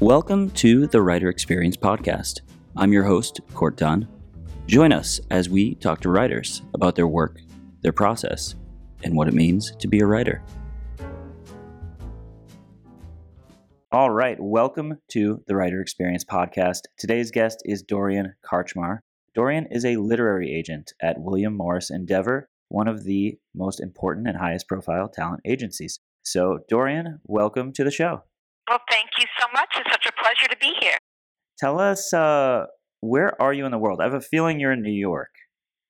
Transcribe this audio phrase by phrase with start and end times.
[0.00, 2.42] Welcome to the Writer Experience Podcast.
[2.76, 4.06] I'm your host, Court Dunn.
[4.66, 7.40] Join us as we talk to writers about their work,
[7.80, 8.56] their process,
[9.02, 10.42] and what it means to be a writer.
[13.90, 16.80] All right, welcome to the Writer Experience Podcast.
[16.98, 18.98] Today's guest is Dorian Karchmar.
[19.34, 24.36] Dorian is a literary agent at William Morris Endeavor, one of the most important and
[24.36, 26.00] highest profile talent agencies.
[26.22, 28.24] So, Dorian, welcome to the show.
[28.68, 29.68] Well, thank you so much.
[29.76, 30.98] It's such a pleasure to be here.
[31.58, 32.66] Tell us, uh,
[33.00, 34.00] where are you in the world?
[34.00, 35.30] I have a feeling you're in New York.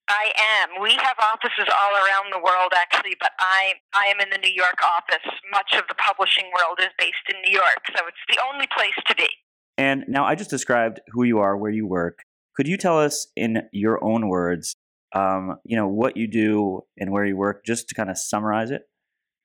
[0.09, 0.81] I am.
[0.81, 4.53] We have offices all around the world, actually, but I I am in the New
[4.53, 5.27] York office.
[5.51, 8.95] Much of the publishing world is based in New York, so it's the only place
[9.09, 9.29] to be.
[9.77, 12.21] And now I just described who you are, where you work.
[12.55, 14.77] Could you tell us, in your own words,
[15.13, 18.71] um, you know, what you do and where you work, just to kind of summarize
[18.71, 18.83] it?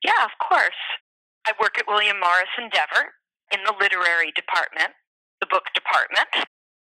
[0.04, 0.70] Yeah, of course.
[1.46, 3.12] I work at William Morris Endeavor
[3.52, 4.92] in the literary department,
[5.40, 6.28] the book department.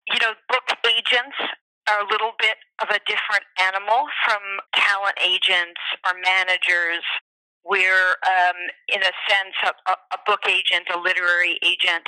[0.07, 1.37] You know, book agents
[1.89, 4.41] are a little bit of a different animal from
[4.75, 7.03] talent agents or managers.
[7.63, 8.57] We're, um,
[8.89, 12.07] in a sense, a, a book agent, a literary agent,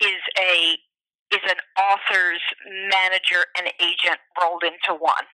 [0.00, 0.78] is a
[1.32, 2.40] is an author's
[2.88, 5.28] manager and agent rolled into one.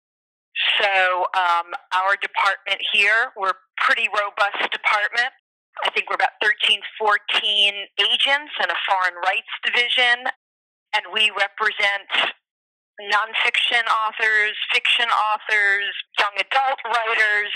[0.81, 5.33] So um, our department here, we're a pretty robust department.
[5.81, 7.09] I think we're about 13, 14
[7.97, 10.29] agents and a foreign rights division,
[10.93, 12.33] and we represent
[13.01, 17.49] nonfiction authors, fiction authors, young adult writers.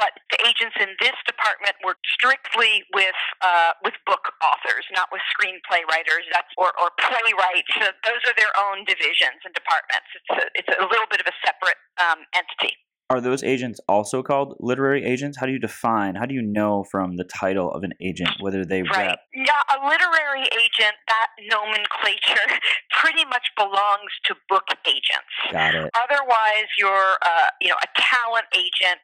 [0.00, 5.20] But the agents in this department work strictly with uh, with book authors, not with
[5.28, 6.24] screenplay writers.
[6.32, 7.68] That's or, or playwrights.
[7.76, 10.08] So those are their own divisions and departments.
[10.16, 12.80] It's a, it's a little bit of a separate um, entity.
[13.10, 15.38] Are those agents also called literary agents?
[15.38, 18.64] How do you define, how do you know from the title of an agent whether
[18.64, 19.08] they right.
[19.08, 19.18] rep?
[19.34, 22.54] Yeah, a literary agent, that nomenclature
[23.02, 25.34] pretty much belongs to book agents.
[25.50, 25.90] Got it.
[25.98, 29.00] Otherwise, you're, uh, you know, a talent agent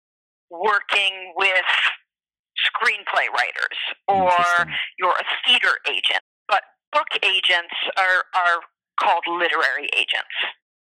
[0.50, 1.66] working with
[2.62, 4.30] screenplay writers, or
[5.00, 6.22] you're a theater agent.
[6.46, 6.62] But
[6.92, 8.60] book agents are, are
[9.00, 10.30] called literary agents.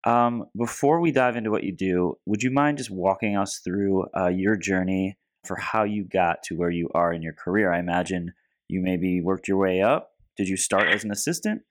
[0.06, 4.06] Um, before we dive into what you do, would you mind just walking us through
[4.18, 7.74] uh, your journey for how you got to where you are in your career?
[7.74, 8.34] I imagine
[8.68, 10.12] you maybe worked your way up.
[10.38, 11.64] Did you start as an assistant?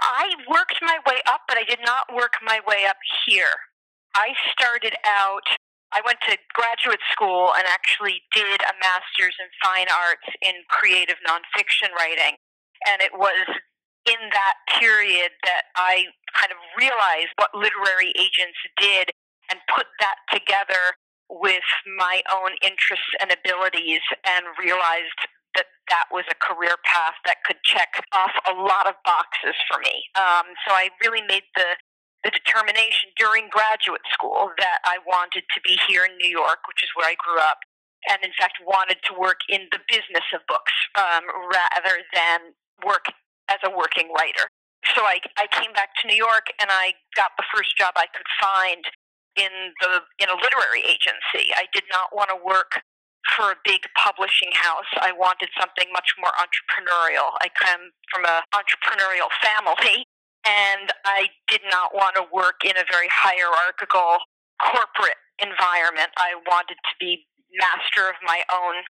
[0.00, 3.54] I worked my way up, but I did not work my way up here.
[4.16, 5.44] I started out,
[5.92, 11.16] I went to graduate school and actually did a master's in fine arts in creative
[11.28, 12.34] nonfiction writing.
[12.88, 13.46] And it was
[14.10, 19.14] in that period that I kind of realized what literary agents did
[19.50, 20.98] and put that together
[21.30, 25.20] with my own interests and abilities and realized
[25.54, 29.78] that that was a career path that could check off a lot of boxes for
[29.78, 30.10] me.
[30.18, 31.78] Um, so I really made the
[32.20, 36.84] the determination during graduate school that I wanted to be here in New York, which
[36.84, 37.64] is where I grew up,
[38.12, 42.52] and in fact wanted to work in the business of books um, rather than
[42.84, 43.08] work
[43.50, 44.48] as a working writer.
[44.96, 48.06] So I, I came back to New York and I got the first job I
[48.14, 48.82] could find
[49.36, 49.52] in
[49.84, 51.52] the in a literary agency.
[51.54, 52.80] I did not want to work
[53.36, 54.88] for a big publishing house.
[54.96, 57.36] I wanted something much more entrepreneurial.
[57.44, 60.08] I come from an entrepreneurial family
[60.48, 64.24] and I did not want to work in a very hierarchical
[64.60, 66.08] corporate environment.
[66.16, 68.80] I wanted to be master of my own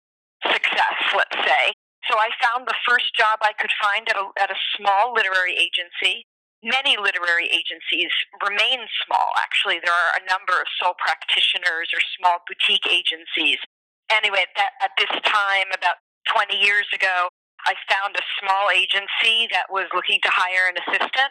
[0.47, 1.75] success, let's say.
[2.11, 5.55] So I found the first job I could find at a, at a small literary
[5.55, 6.27] agency.
[6.59, 8.11] Many literary agencies
[8.43, 9.79] remain small, actually.
[9.79, 13.63] There are a number of sole practitioners or small boutique agencies.
[14.11, 16.03] Anyway, that, at this time, about
[16.35, 17.31] 20 years ago,
[17.63, 21.31] I found a small agency that was looking to hire an assistant.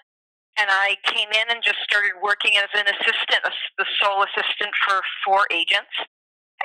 [0.56, 3.44] And I came in and just started working as an assistant,
[3.76, 5.92] the sole assistant for four agents.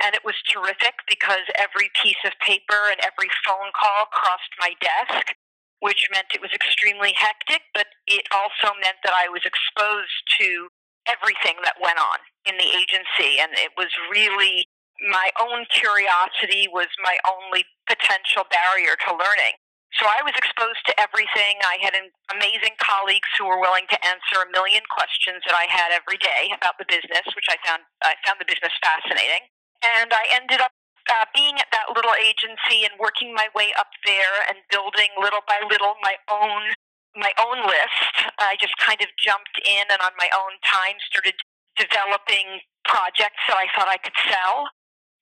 [0.03, 4.75] And it was terrific because every piece of paper and every phone call crossed my
[4.83, 5.35] desk,
[5.81, 10.69] which meant it was extremely hectic, but it also meant that I was exposed to
[11.07, 12.19] everything that went on
[12.49, 13.39] in the agency.
[13.39, 14.67] And it was really
[15.11, 19.59] my own curiosity was my only potential barrier to learning.
[20.01, 21.63] So I was exposed to everything.
[21.63, 21.95] I had
[22.35, 26.51] amazing colleagues who were willing to answer a million questions that I had every day
[26.51, 29.47] about the business, which I found I found the business fascinating.
[29.85, 30.73] And I ended up
[31.13, 35.45] uh, being at that little agency and working my way up there and building little
[35.45, 36.73] by little my own
[37.15, 38.27] my own list.
[38.43, 41.39] I just kind of jumped in and on my own time started
[41.79, 44.67] developing projects that I thought I could sell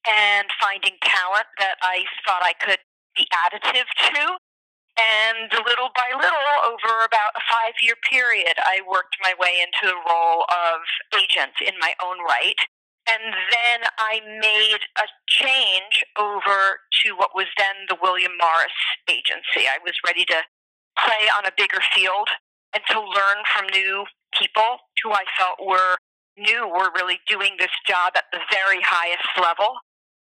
[0.08, 2.80] and finding talent that I thought I could
[3.14, 4.22] be additive to.
[4.92, 9.88] And little by little, over about a five year period, I worked my way into
[9.88, 10.84] the role of
[11.16, 12.60] agent in my own right.
[13.10, 18.78] And then I made a change over to what was then the William Morris
[19.10, 19.66] Agency.
[19.66, 20.38] I was ready to
[20.98, 22.28] play on a bigger field
[22.74, 24.04] and to learn from new
[24.38, 25.96] people who I felt were
[26.38, 29.76] new, were really doing this job at the very highest level.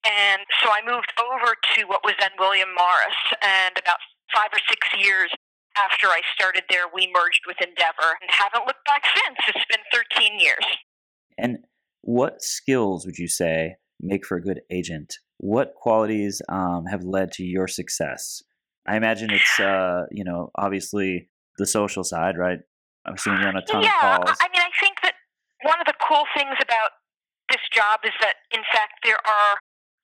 [0.04, 3.20] And so I moved over to what was then William Morris.
[3.40, 4.00] And about
[4.32, 5.30] five or six years
[5.76, 9.38] after I started there, we merged with Endeavor and haven't looked back since.
[9.48, 10.64] It's been 13 years.
[11.38, 11.58] And
[12.04, 15.16] what skills would you say make for a good agent?
[15.38, 18.42] What qualities um, have led to your success?
[18.86, 22.58] I imagine it's, uh, you know, obviously the social side, right?
[23.06, 24.36] I'm assuming you're on a ton yeah, of calls.
[24.40, 25.14] I mean, I think that
[25.62, 26.92] one of the cool things about
[27.48, 29.56] this job is that, in fact, there are,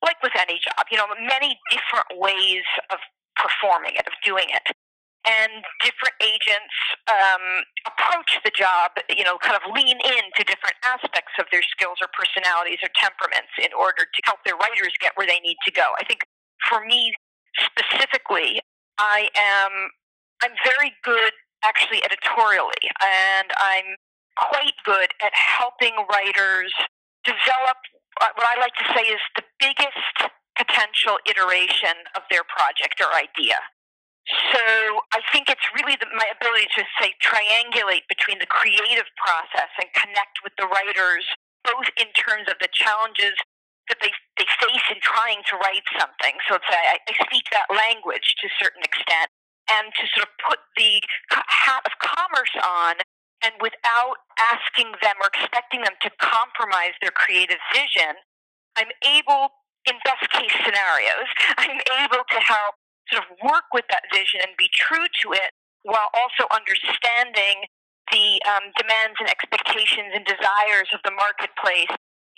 [0.03, 2.97] like with any job, you know, many different ways of
[3.37, 4.73] performing it, of doing it.
[5.21, 6.73] And different agents
[7.05, 12.01] um, approach the job, you know, kind of lean into different aspects of their skills
[12.01, 15.71] or personalities or temperaments in order to help their writers get where they need to
[15.71, 15.93] go.
[16.01, 16.25] I think
[16.65, 17.13] for me
[17.53, 18.61] specifically,
[18.97, 19.93] I am
[20.41, 21.33] I'm very good
[21.63, 23.93] actually editorially, and I'm
[24.37, 26.73] quite good at helping writers
[27.23, 27.77] develop
[28.19, 33.57] what I like to say is the biggest potential iteration of their project or idea.
[34.29, 34.61] So
[35.17, 39.89] I think it's really the, my ability to say triangulate between the creative process and
[39.97, 41.25] connect with the writers,
[41.65, 43.33] both in terms of the challenges
[43.89, 46.37] that they they face in trying to write something.
[46.45, 49.27] So it's I, I speak that language to a certain extent,
[49.73, 51.01] and to sort of put the
[51.33, 53.01] hat of commerce on,
[53.41, 58.21] and without asking them or expecting them to compromise their creative vision,
[58.77, 59.49] I'm able
[59.89, 62.77] in best case scenarios, I'm able to help
[63.09, 65.49] sort of work with that vision and be true to it
[65.83, 67.65] while also understanding
[68.13, 71.89] the um, demands and expectations and desires of the marketplace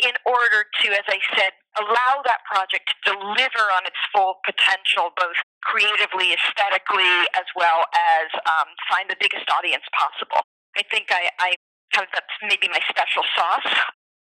[0.01, 5.13] in order to, as I said, allow that project to deliver on its full potential,
[5.15, 10.41] both creatively, aesthetically, as well as um, find the biggest audience possible.
[10.77, 11.49] I think I, I
[11.93, 13.69] that's maybe my special sauce,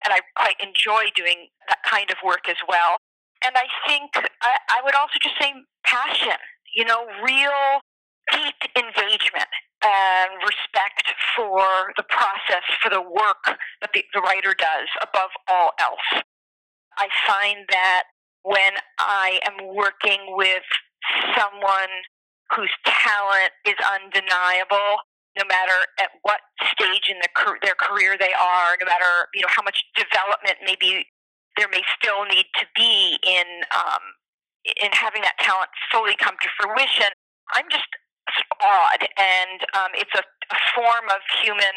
[0.08, 2.96] and I quite enjoy doing that kind of work as well
[3.46, 4.12] and I think
[4.42, 5.54] I, I would also just say
[5.86, 6.38] passion,
[6.76, 7.82] you know, real
[8.32, 9.50] deep engagement
[9.84, 11.06] and respect
[11.36, 16.24] for the process, for the work that the, the writer does above all else.
[16.98, 18.04] I find that
[18.44, 20.64] when I am working with
[21.38, 21.94] someone
[22.56, 25.04] whose talent is undeniable,
[25.38, 26.42] no matter at what
[26.74, 27.30] stage in the,
[27.62, 31.06] their career they are, no matter you know how much development maybe
[31.58, 34.04] there may still need to be in um,
[34.82, 37.10] in having that talent fully come to fruition.
[37.56, 37.90] I'm just
[38.62, 41.76] awed, and um, it's a, a form of human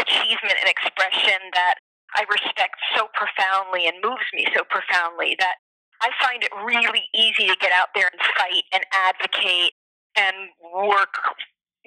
[0.00, 1.76] achievement and expression that
[2.16, 5.56] I respect so profoundly and moves me so profoundly that
[6.00, 9.72] I find it really easy to get out there and fight and advocate
[10.16, 11.14] and work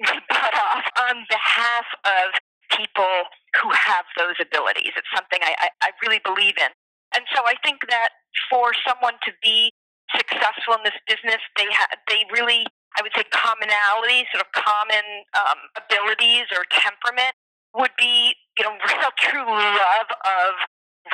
[0.00, 2.26] butt off on behalf of
[2.72, 3.28] people
[3.62, 4.92] who have those abilities.
[4.96, 6.70] It's something I, I, I really believe in.
[7.14, 8.10] And so I think that
[8.50, 9.72] for someone to be
[10.14, 12.66] successful in this business, they ha- they really,
[12.98, 15.04] I would say, commonality, sort of common
[15.34, 17.34] um, abilities or temperament
[17.74, 20.50] would be, you know, real true love of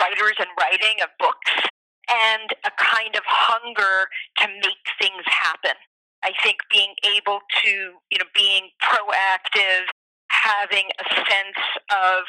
[0.00, 1.68] writers and writing of books
[2.10, 4.08] and a kind of hunger
[4.38, 5.76] to make things happen.
[6.24, 7.70] I think being able to,
[8.10, 9.90] you know, being proactive,
[10.28, 12.24] having a sense of,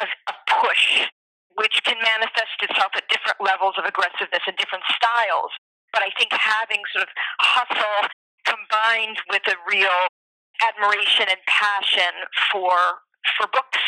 [0.00, 1.08] of, of push
[1.56, 5.52] which can manifest itself at different levels of aggressiveness and different styles.
[5.92, 8.08] But I think having sort of hustle
[8.48, 10.08] combined with a real
[10.64, 12.12] admiration and passion
[12.50, 12.72] for
[13.38, 13.80] for books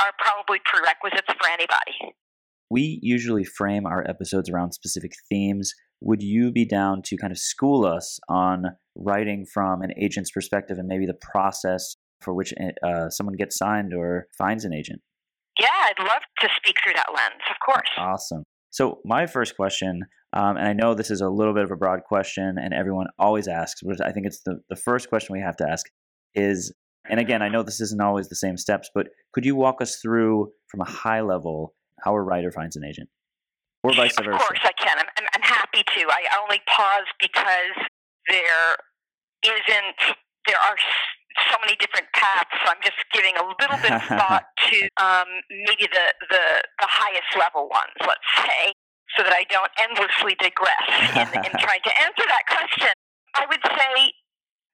[0.00, 2.14] are probably prerequisites for anybody.
[2.70, 5.72] We usually frame our episodes around specific themes.
[6.00, 8.64] Would you be down to kind of school us on
[8.94, 12.52] writing from an agent's perspective and maybe the process for which
[12.82, 15.00] uh, someone gets signed or finds an agent?
[15.58, 17.88] Yeah, I'd love to speak through that lens, of course.
[17.96, 18.44] Awesome.
[18.70, 21.76] So, my first question, um, and I know this is a little bit of a
[21.76, 25.40] broad question, and everyone always asks, but I think it's the, the first question we
[25.40, 25.86] have to ask
[26.34, 26.72] is,
[27.08, 29.96] and again, I know this isn't always the same steps, but could you walk us
[29.96, 31.74] through from a high level
[32.04, 33.08] how a writer finds an agent?
[33.82, 34.32] Or vice versa?
[34.32, 34.98] Of course, I can.
[34.98, 36.00] I'm, I'm, I'm happy to.
[36.08, 37.74] I only pause because
[38.28, 38.76] there
[39.44, 40.76] isn't, there are
[41.50, 42.50] so many different paths.
[42.62, 46.44] So I'm just giving a little bit of thought to um, maybe the, the,
[46.82, 48.74] the highest level ones, let's say,
[49.16, 52.92] so that I don't endlessly digress in, in trying to answer that question.
[53.36, 54.12] I would say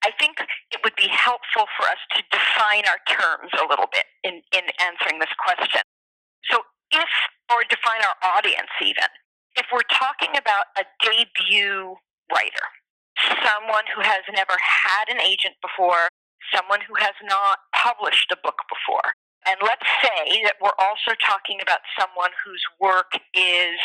[0.05, 0.37] I think
[0.69, 4.69] it would be helpful for us to define our terms a little bit in, in
[4.77, 5.81] answering this question.
[6.53, 6.61] So,
[6.93, 7.09] if,
[7.49, 9.09] or define our audience even,
[9.57, 11.97] if we're talking about a debut
[12.29, 12.67] writer,
[13.41, 16.13] someone who has never had an agent before,
[16.53, 19.15] someone who has not published a book before,
[19.47, 23.79] and let's say that we're also talking about someone whose work is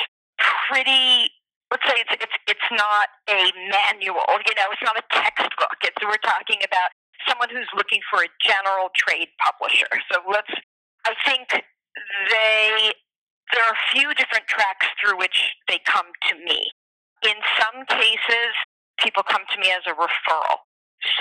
[0.68, 1.30] pretty
[1.72, 5.78] let's say it's it's it's not a manual, you know, it's not a textbook.
[5.86, 6.90] It's we're talking about
[7.28, 9.90] someone who's looking for a general trade publisher.
[10.12, 10.52] So let's
[11.06, 11.50] I think
[12.30, 12.94] they
[13.54, 16.70] there are a few different tracks through which they come to me.
[17.26, 18.54] In some cases,
[19.00, 20.69] people come to me as a referral.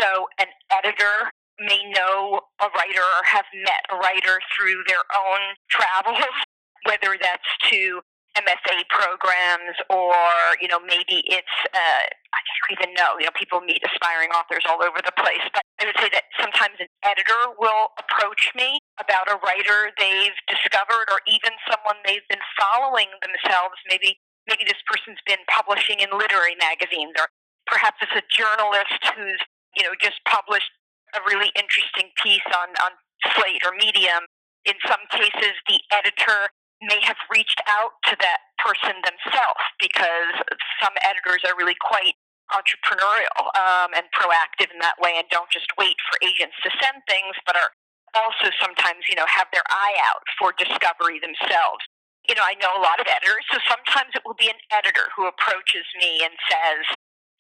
[0.01, 5.41] So an editor may know a writer or have met a writer through their own
[5.71, 6.25] travels,
[6.87, 8.01] whether that's to
[8.39, 10.15] MFA programs, or
[10.63, 13.19] you know maybe it's uh, I don't even know.
[13.19, 15.43] You know, people meet aspiring authors all over the place.
[15.51, 20.39] But I would say that sometimes an editor will approach me about a writer they've
[20.47, 23.75] discovered, or even someone they've been following themselves.
[23.91, 27.27] Maybe maybe this person's been publishing in literary magazines, or
[27.67, 29.43] perhaps it's a journalist who's
[29.79, 30.75] you know just published
[31.15, 32.99] a really interesting piece on on
[33.35, 34.27] Slate or Medium.
[34.67, 36.51] In some cases, the editor
[36.83, 40.35] may have reached out to that person themselves because
[40.83, 42.15] some editors are really quite
[42.55, 47.03] entrepreneurial um, and proactive in that way and don't just wait for agents to send
[47.05, 47.71] things, but are
[48.17, 51.85] also sometimes, you know, have their eye out for discovery themselves.
[52.25, 55.13] You know, I know a lot of editors, so sometimes it will be an editor
[55.17, 56.85] who approaches me and says,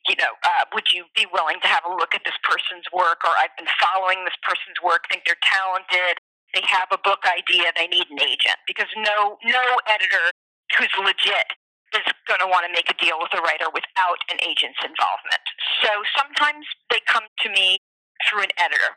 [0.09, 3.21] you know, uh, would you be willing to have a look at this person's work?
[3.25, 6.19] Or I've been following this person's work, think they're talented
[6.55, 10.33] they have a book idea, they need an agent because no no editor
[10.77, 11.49] who's legit
[11.97, 15.45] is going to want to make a deal with a writer without an agent's involvement.
[15.81, 17.81] So sometimes they come to me
[18.29, 18.93] through an editor.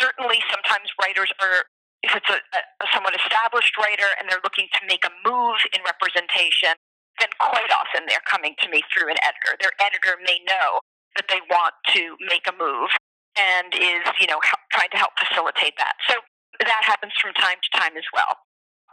[0.00, 1.68] Certainly, sometimes writers are,
[2.00, 5.84] if it's a, a somewhat established writer and they're looking to make a move in
[5.84, 6.72] representation,
[7.20, 9.56] then quite often they're coming to me through an editor.
[9.60, 10.80] Their editor may know
[11.16, 12.90] that they want to make a move
[13.36, 14.40] and is, you know,
[14.72, 15.96] trying to help facilitate that.
[16.08, 16.16] So
[16.60, 18.36] that happens from time to time as well.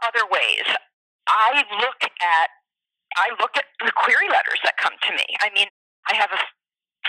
[0.04, 0.64] Other ways,
[1.28, 2.48] I look at
[3.18, 5.26] I look at the query letters that come to me.
[5.42, 5.66] I mean,
[6.08, 6.40] I have a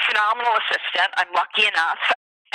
[0.07, 1.13] phenomenal assistant.
[1.15, 2.01] I'm lucky enough,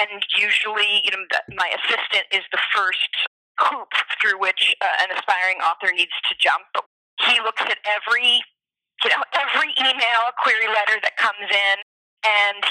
[0.00, 1.22] and usually, you know,
[1.54, 3.12] my assistant is the first
[3.60, 3.88] hoop
[4.20, 6.66] through which uh, an aspiring author needs to jump.
[6.74, 6.84] But
[7.26, 8.42] he looks at every,
[9.04, 11.76] you know, every email, query letter that comes in,
[12.24, 12.62] and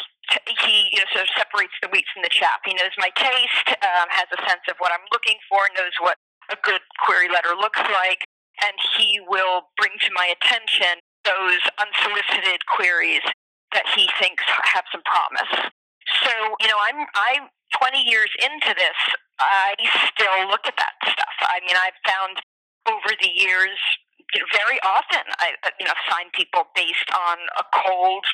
[0.62, 2.60] he you know sort of separates the wheat from the chaff.
[2.66, 6.18] He knows my taste, um, has a sense of what I'm looking for, knows what
[6.50, 8.26] a good query letter looks like,
[8.64, 13.26] and he will bring to my attention those unsolicited queries
[13.74, 14.44] that he thinks
[14.74, 15.72] have some promise.
[16.24, 16.32] So
[16.62, 19.00] you know, I'm I'm 20 years into this.
[19.40, 19.76] I
[20.16, 21.36] still look at that stuff.
[21.44, 22.40] I mean, I've found
[22.88, 23.78] over the years
[24.52, 28.26] very often I you know sign people based on a cold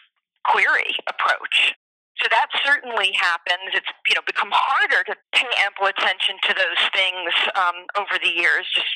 [0.46, 1.76] query approach.
[2.20, 3.74] So that certainly happens.
[3.74, 8.30] It's you know become harder to pay ample attention to those things um, over the
[8.30, 8.66] years.
[8.74, 8.94] Just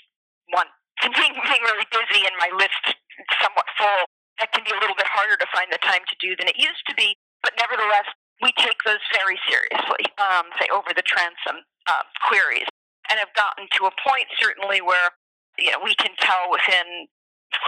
[0.53, 0.69] one
[1.01, 2.95] being, being really busy and my list
[3.41, 4.03] somewhat full,
[4.39, 6.57] that can be a little bit harder to find the time to do than it
[6.59, 7.15] used to be.
[7.43, 8.07] But nevertheless,
[8.43, 10.05] we take those very seriously.
[10.19, 12.67] Um, say over the transom uh, queries,
[13.09, 15.13] and have gotten to a point certainly where
[15.57, 17.07] you know we can tell within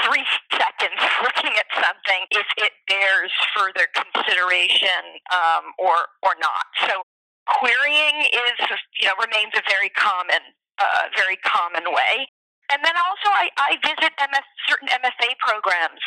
[0.04, 6.66] three seconds looking at something if it bears further consideration um, or or not.
[6.88, 7.02] So
[7.48, 8.58] querying is
[9.00, 10.42] you know remains a very common
[10.78, 12.28] uh, very common way.
[12.68, 16.04] And then also I, I visit MS, certain MFA programs.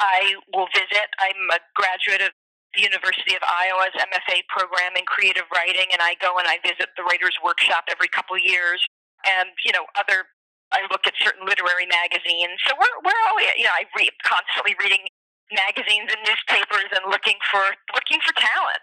[0.00, 1.12] I will visit.
[1.20, 2.32] I'm a graduate of
[2.74, 6.92] the University of Iowa's MFA program in creative writing, and I go and I visit
[6.96, 8.80] the Writers Workshop every couple years,
[9.26, 10.28] and you know other
[10.72, 12.60] I look at certain literary magazines.
[12.68, 15.08] So we're we're always you know I read constantly reading
[15.52, 18.82] magazines and newspapers and looking for looking for talent.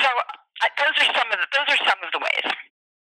[0.00, 2.52] So uh, those are some of the, those are some of the ways.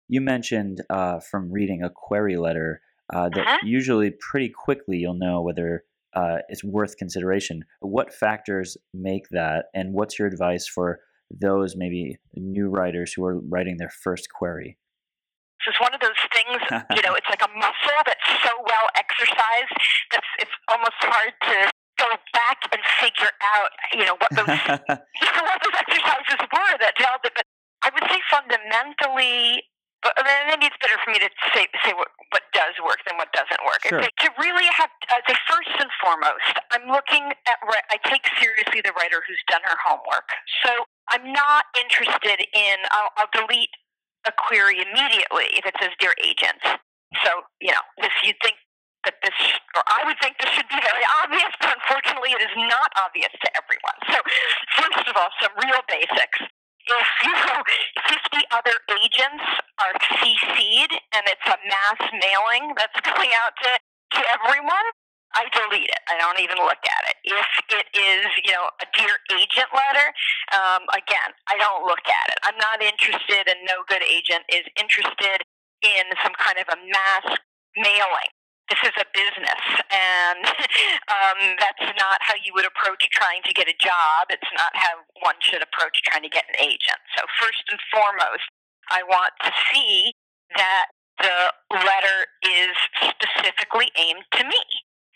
[0.09, 2.81] You mentioned uh, from reading a query letter
[3.13, 3.57] uh, that uh-huh.
[3.63, 5.83] usually pretty quickly you'll know whether
[6.13, 7.63] uh, it's worth consideration.
[7.81, 10.99] What factors make that, and what's your advice for
[11.29, 14.77] those maybe new writers who are writing their first query?
[15.67, 16.63] It's one of those things,
[16.95, 19.75] you know, it's like a muscle that's so well exercised
[20.15, 21.57] that it's almost hard to
[21.99, 24.47] go back and figure out, you know, what those,
[24.87, 27.33] what those exercises were that held it.
[27.35, 27.45] But
[27.83, 29.65] I would say fundamentally,
[30.05, 30.13] but
[30.47, 33.59] maybe it's better for me to say say what, what does work than what doesn't
[33.65, 33.81] work.
[33.81, 33.99] Sure.
[33.99, 37.57] to really have, uh, say first and foremost, I'm looking at.
[37.89, 40.29] I take seriously the writer who's done her homework.
[40.63, 43.73] So I'm not interested in, I'll, I'll delete
[44.27, 46.59] a query immediately if it says Dear Agent.
[47.23, 48.59] So, you know, if you think
[49.07, 49.33] that this,
[49.71, 53.31] or I would think this should be very obvious, but unfortunately it is not obvious
[53.31, 53.97] to everyone.
[54.11, 54.19] So,
[54.75, 56.43] first of all, some real basics.
[56.87, 57.59] If you know
[58.07, 59.43] 50 other agents
[59.79, 63.71] are CC'd and it's a mass mailing that's going out to,
[64.19, 64.87] to everyone,
[65.37, 66.01] I delete it.
[66.09, 67.17] I don't even look at it.
[67.21, 70.09] If it is, you know, a dear agent letter,
[70.49, 72.41] um, again, I don't look at it.
[72.41, 75.45] I'm not interested, and no good agent is interested
[75.85, 77.37] in some kind of a mass
[77.77, 78.33] mailing.
[78.65, 79.63] This is a business,
[79.93, 80.41] and
[81.15, 84.33] um, that's not how you would approach trying to get a job.
[84.33, 86.99] It's not how one should approach trying to get an agent.
[87.13, 88.49] So, first and foremost,
[88.89, 90.11] I want to see
[90.57, 90.89] that
[91.21, 92.73] the letter is
[93.05, 94.63] specifically aimed to me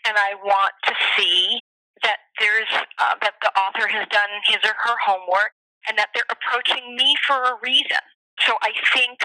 [0.06, 1.60] and I want to see
[2.02, 5.54] that there's uh, that the author has done his or her homework
[5.88, 8.02] and that they're approaching me for a reason.
[8.46, 9.22] So I think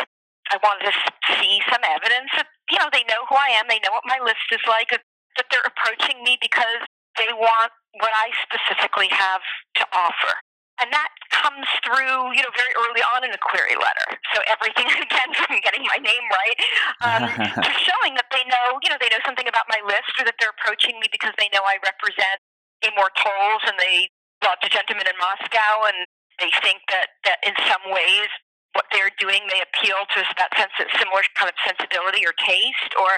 [0.51, 0.95] I wanted to
[1.41, 4.19] see some evidence that you know they know who I am, they know what my
[4.23, 6.81] list is like, that they're approaching me because
[7.17, 9.41] they want what I specifically have
[9.81, 10.33] to offer.
[10.77, 14.07] And that comes through, you know, very early on in a query letter.
[14.33, 16.57] So everything, again, from getting my name right
[17.01, 17.21] um,
[17.65, 20.37] to showing that they know, you know, they know something about my list or that
[20.37, 22.37] they're approaching me because they know I represent
[22.85, 24.09] Amor Towles and they
[24.45, 26.05] love the gentleman in Moscow and
[26.37, 28.29] they think that, that in some ways
[28.77, 32.93] what they're doing may appeal to that sense of similar kind of sensibility or taste
[33.01, 33.17] or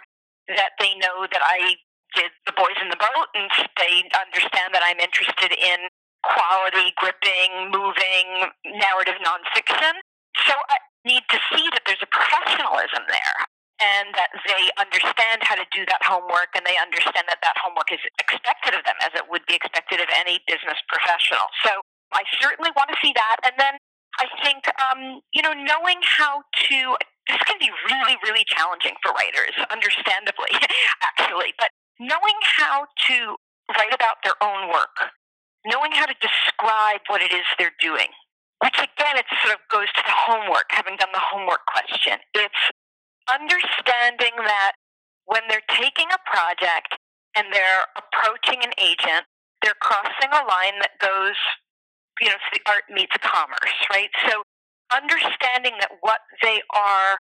[0.56, 1.76] that they know that I
[2.16, 5.92] did The Boys in the Boat and they understand that I'm interested in
[6.30, 9.98] quality, gripping, moving narrative nonfiction.
[10.46, 13.38] So I need to see that there's a professionalism there
[13.80, 17.88] and that they understand how to do that homework and they understand that that homework
[17.96, 21.48] is expected of them as it would be expected of any business professional.
[21.64, 21.80] So
[22.12, 23.40] I certainly want to see that.
[23.48, 23.80] And then
[24.20, 26.78] I think, um, you know, knowing how to,
[27.32, 30.52] this can be really, really challenging for writers, understandably,
[31.08, 31.72] actually, but
[32.04, 33.40] knowing how to
[33.80, 35.16] write about their own work
[35.66, 38.08] knowing how to describe what it is they're doing,
[38.64, 42.20] which again, it sort of goes to the homework, having done the homework question.
[42.34, 42.64] It's
[43.32, 44.74] understanding that
[45.26, 46.98] when they're taking a project
[47.36, 49.26] and they're approaching an agent,
[49.62, 51.38] they're crossing a line that goes,
[52.22, 54.10] you know, the art meets commerce, right?
[54.28, 54.42] So
[54.96, 57.18] understanding that what they are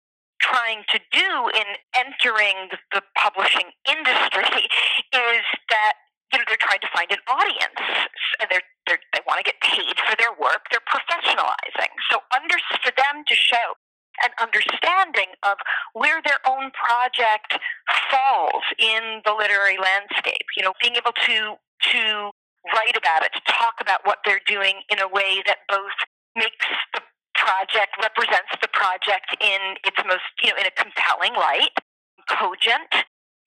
[0.40, 4.44] trying to do in entering the publishing industry
[5.14, 5.94] is that
[6.32, 7.80] you know, they're trying to find an audience
[8.40, 10.64] and they're, they're, they want to get paid for their work.
[10.72, 11.92] They're professionalizing.
[12.08, 13.76] So under, for them to show
[14.24, 15.60] an understanding of
[15.92, 17.60] where their own project
[18.08, 21.56] falls in the literary landscape, you know, being able to,
[21.92, 22.02] to
[22.72, 25.96] write about it, to talk about what they're doing in a way that both
[26.36, 27.00] makes the
[27.34, 31.74] project, represents the project in its most, you know, in a compelling light,
[32.28, 32.92] cogent,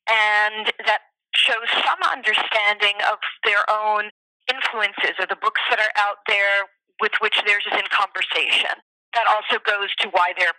[0.10, 4.10] and that shows some understanding of their own
[4.52, 6.70] influences or the books that are out there
[7.02, 8.74] with which theirs is in conversation.
[9.14, 10.56] That also goes to why they're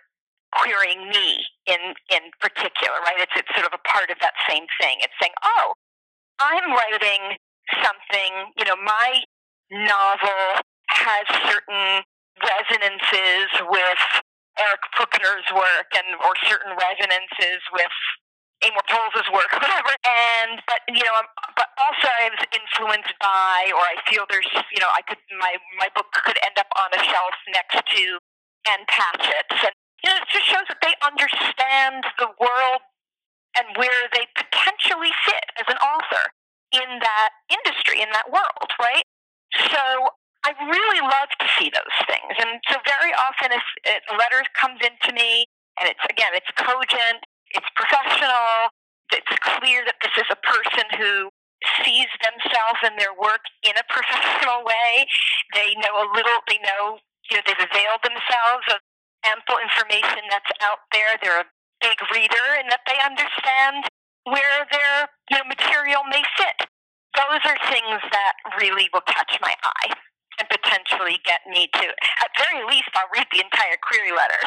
[0.55, 3.19] querying me in in particular, right?
[3.19, 5.01] It's it's sort of a part of that same thing.
[5.01, 5.73] It's saying, oh,
[6.39, 7.37] I'm writing
[7.83, 9.21] something, you know, my
[9.71, 12.03] novel has certain
[12.39, 14.01] resonances with
[14.57, 17.93] Eric Puchner's work and or certain resonances with
[18.65, 19.93] Amor Towles' work, whatever.
[20.05, 21.15] And but you know,
[21.53, 25.57] but also I was influenced by, or I feel there's, you know, I could my
[25.77, 28.03] my book could end up on a shelf next to
[28.65, 32.81] Ann Patchett's, and you know, it just shows that they understand the world
[33.57, 36.25] and where they potentially fit as an author
[36.73, 39.05] in that industry, in that world, right?
[39.73, 40.13] So
[40.45, 44.81] I really love to see those things, and so very often, if a letter comes
[44.81, 45.45] into me
[45.77, 48.71] and it's again, it's cogent it's professional.
[49.13, 51.31] It's clear that this is a person who
[51.83, 55.07] sees themselves and their work in a professional way.
[55.55, 56.99] They know a little, they know,
[57.31, 58.79] you know, they've availed themselves of
[59.25, 61.15] ample information that's out there.
[61.23, 61.49] They're a
[61.81, 63.87] big reader and that they understand
[64.27, 66.67] where their you know, material may fit.
[67.15, 69.95] Those are things that really will catch my eye
[70.39, 71.85] and potentially get me to,
[72.21, 74.41] at very least, I'll read the entire query letter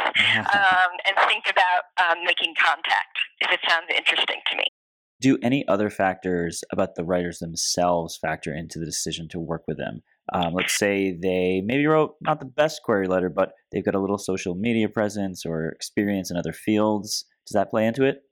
[0.54, 4.64] um, and think about um, making contact if it sounds interesting to me.
[5.20, 9.76] Do any other factors about the writers themselves factor into the decision to work with
[9.76, 10.00] them?
[10.32, 14.00] Um, let's say they maybe wrote not the best query letter, but they've got a
[14.00, 17.26] little social media presence or experience in other fields.
[17.46, 18.22] Does that play into it?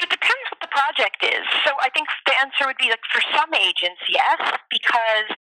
[0.00, 1.44] It depends what the project is.
[1.66, 4.38] So I think the answer would be like for some agents, yes,
[4.70, 5.36] because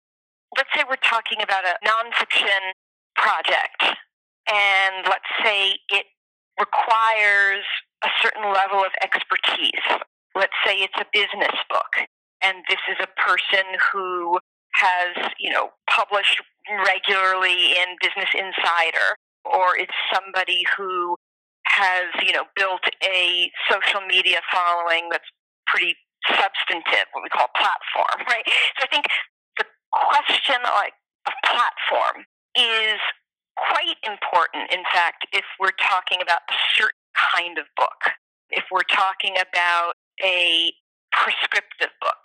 [0.57, 2.73] let's say we're talking about a nonfiction
[3.15, 3.95] project,
[4.49, 6.05] and let's say it
[6.59, 7.63] requires
[8.03, 9.85] a certain level of expertise.
[10.35, 12.09] Let's say it's a business book,
[12.43, 14.39] and this is a person who
[14.73, 16.41] has, you know, published
[16.85, 21.15] regularly in Business Insider, or it's somebody who
[21.67, 25.29] has, you know, built a social media following that's
[25.67, 25.95] pretty
[26.29, 28.45] substantive, what we call platform, right?
[28.77, 29.05] So I think
[30.11, 30.93] question like
[31.27, 32.99] of platform is
[33.57, 38.13] quite important, in fact, if we're talking about a certain kind of book.
[38.49, 40.71] If we're talking about a
[41.11, 42.23] prescriptive book,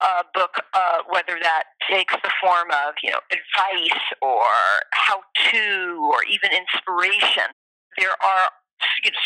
[0.00, 4.46] a book, uh, whether that takes the form of, you know, advice or
[4.92, 7.50] how to or even inspiration,
[7.98, 8.48] there are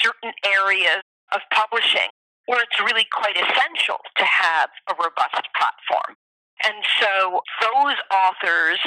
[0.02, 1.02] certain areas
[1.35, 2.09] of publishing
[2.46, 6.16] where it's really quite essential to have a robust platform.
[6.66, 8.79] And so those authors,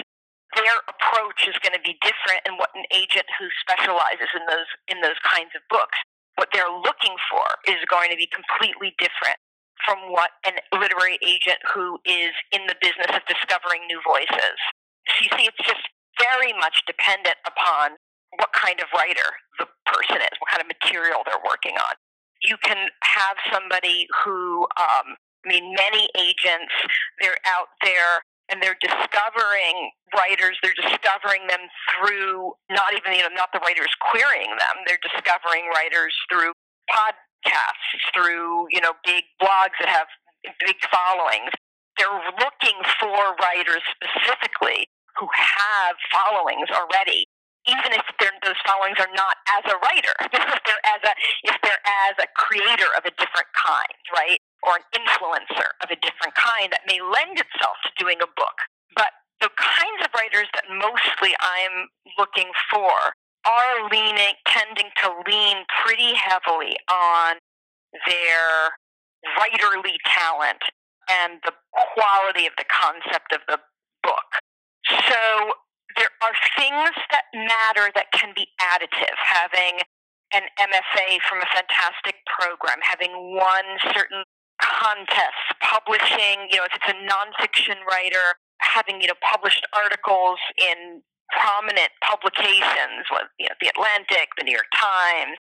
[0.55, 4.69] their approach is going to be different in what an agent who specializes in those
[4.87, 5.97] in those kinds of books,
[6.35, 9.39] what they're looking for is going to be completely different
[9.83, 14.57] from what a literary agent who is in the business of discovering new voices.
[15.07, 15.83] So you see, it's just
[16.19, 17.99] very much dependent upon
[18.39, 21.93] what kind of writer the person is, what kind of material they're working on.
[22.43, 26.73] You can have somebody who, um, I mean, many agents,
[27.21, 31.61] they're out there and they're discovering writers, they're discovering them
[31.93, 36.53] through not even, you know, not the writers querying them, they're discovering writers through
[36.89, 40.07] podcasts, through, you know, big blogs that have
[40.65, 41.53] big followings.
[41.97, 44.85] They're looking for writers specifically
[45.17, 47.25] who have followings already
[47.65, 48.05] even if
[48.45, 51.13] those followings are not as a writer, if they're as a
[51.49, 55.97] if they're as a creator of a different kind, right, or an influencer of a
[56.01, 58.57] different kind that may lend itself to doing a book.
[58.95, 63.13] But the kinds of writers that mostly I'm looking for
[63.45, 67.37] are leaning, tending to lean pretty heavily on
[68.09, 68.73] their
[69.37, 70.61] writerly talent
[71.09, 71.53] and the
[71.93, 73.59] quality of the concept of the
[74.01, 74.29] book.
[75.09, 75.53] So
[75.97, 79.15] there are things that matter that can be additive.
[79.21, 79.85] Having
[80.33, 84.25] an MFA from a fantastic program, having one certain
[84.61, 91.01] contest, publishing, you know, if it's a nonfiction writer, having, you know, published articles in
[91.33, 95.37] prominent publications, like you know, the Atlantic, the New York Times,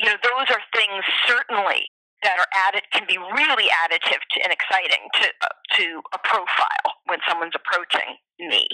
[0.00, 1.88] you know, those are things certainly
[2.22, 6.88] that are added can be really additive to, and exciting to uh, to a profile
[7.06, 8.66] when someone's approaching me.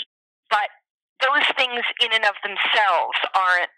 [0.49, 0.73] But
[1.21, 3.73] those things in and of themselves aren't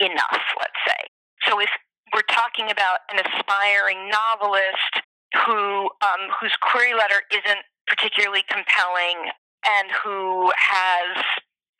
[0.00, 1.08] enough, let's say.
[1.48, 1.70] So if
[2.14, 9.32] we're talking about an aspiring novelist who um, whose query letter isn't particularly compelling
[9.64, 11.24] and who has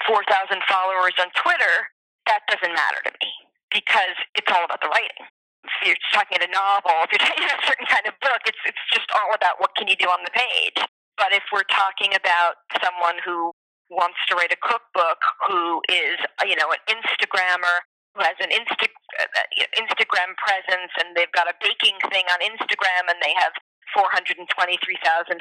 [0.09, 0.25] 4,000
[0.67, 1.93] followers on Twitter,
[2.27, 3.33] that doesn't matter to me
[3.73, 5.25] because it's all about the writing.
[5.65, 8.85] If you're talking a novel, if you're talking a certain kind of book, it's it's
[8.93, 10.81] just all about what can you do on the page.
[11.17, 13.53] But if we're talking about someone who
[13.91, 17.88] wants to write a cookbook who is, you know, an Instagrammer
[18.19, 19.47] who has an Insta, uh,
[19.79, 23.55] Instagram presence and they've got a baking thing on Instagram and they have
[23.95, 24.43] 423,000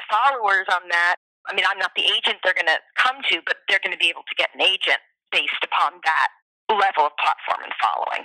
[0.06, 1.16] followers on that.
[1.50, 4.00] I mean, I'm not the agent they're going to come to, but they're going to
[4.00, 5.02] be able to get an agent
[5.34, 6.30] based upon that
[6.70, 8.24] level of platform and following.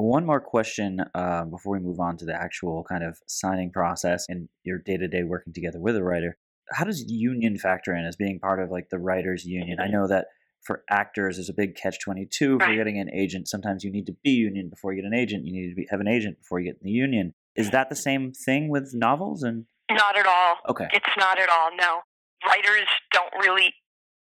[0.00, 4.24] One more question uh, before we move on to the actual kind of signing process
[4.28, 6.38] and your day to day working together with a writer
[6.70, 9.78] how does union factor in as being part of like the writers union?
[9.80, 10.26] I know that
[10.62, 13.48] for actors there's a big catch 22 for getting an agent.
[13.48, 15.44] Sometimes you need to be union before you get an agent.
[15.44, 17.34] You need to be, have an agent before you get in the union.
[17.54, 20.56] Is that the same thing with novels and Not at all.
[20.68, 20.88] Okay.
[20.92, 21.70] It's not at all.
[21.76, 22.00] No.
[22.46, 23.74] Writers don't really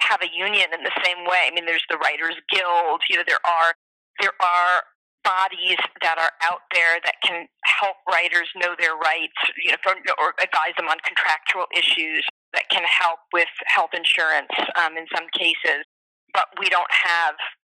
[0.03, 1.47] have a union in the same way.
[1.47, 3.75] I mean there's the writers guild, you know there are
[4.21, 4.83] there are
[5.25, 9.77] bodies that are out there that can help writers know their rights, you know,
[10.19, 15.29] or advise them on contractual issues that can help with health insurance um, in some
[15.37, 15.85] cases.
[16.33, 17.35] But we don't have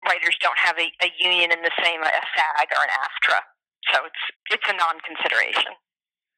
[0.07, 3.41] writers don't have a, a union in the same a SAG or an AFTRA,
[3.93, 5.73] so it's it's a non-consideration.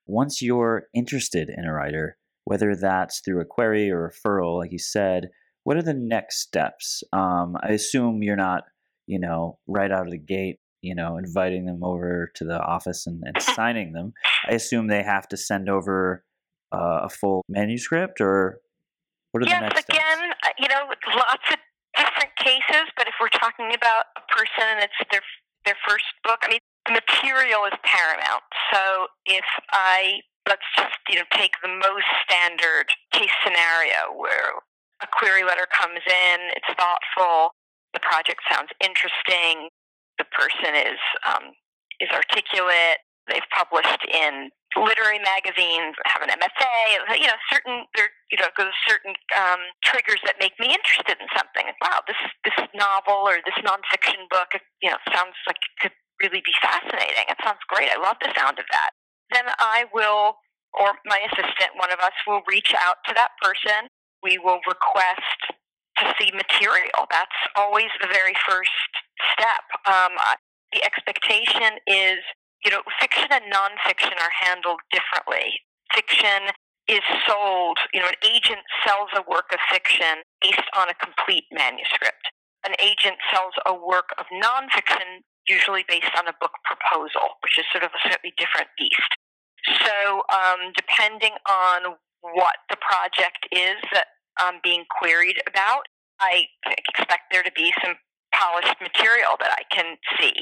[0.07, 4.79] Once you're interested in a writer, whether that's through a query or referral, like you
[4.79, 5.31] said,
[5.65, 7.03] what are the next steps?
[7.13, 8.65] Um, I assume you're not,
[9.07, 13.07] you know, right out of the gate you know, inviting them over to the office
[13.07, 14.13] and, and signing them.
[14.49, 16.23] I assume they have to send over
[16.73, 18.61] uh, a full manuscript, or
[19.33, 20.35] what are yes, the next again, steps?
[20.45, 20.85] Uh, you know,
[21.17, 21.59] lots of
[22.45, 22.93] cases.
[22.97, 25.25] But if we're talking about a person and it's their
[25.65, 28.45] their first book, I mean, the material is paramount.
[28.69, 34.61] So if I let's just you know take the most standard case scenario where
[35.01, 37.57] a query letter comes in, it's thoughtful,
[37.97, 39.73] the project sounds interesting,
[40.21, 41.57] the person is um,
[42.01, 48.39] is articulate, they've published in literary magazines, have an MFA, you know, certain there, you
[48.39, 51.71] know, goes certain um, triggers that make me interested in something.
[51.81, 56.43] Wow, this this novel or this nonfiction book, you know, sounds like it could really
[56.45, 57.27] be fascinating.
[57.31, 57.91] It sounds great.
[57.91, 58.91] I love the sound of that.
[59.31, 60.39] Then I will,
[60.75, 63.89] or my assistant, one of us, will reach out to that person.
[64.23, 65.55] We will request
[65.99, 67.07] to see material.
[67.11, 68.91] That's always the very first
[69.35, 69.65] step.
[69.87, 70.13] Um,
[70.73, 72.19] the expectation is
[72.65, 75.61] you know, fiction and nonfiction are handled differently.
[75.95, 76.51] Fiction
[76.89, 81.45] is sold, you know, an agent sells a work of fiction based on a complete
[81.53, 82.29] manuscript.
[82.67, 87.65] An agent sells a work of nonfiction usually based on a book proposal, which is
[87.73, 89.13] sort of a slightly different beast.
[89.85, 95.85] So, um, depending on what the project is that I'm being queried about,
[96.21, 96.49] I
[96.89, 97.97] expect there to be some
[98.33, 100.33] polished material that I can see.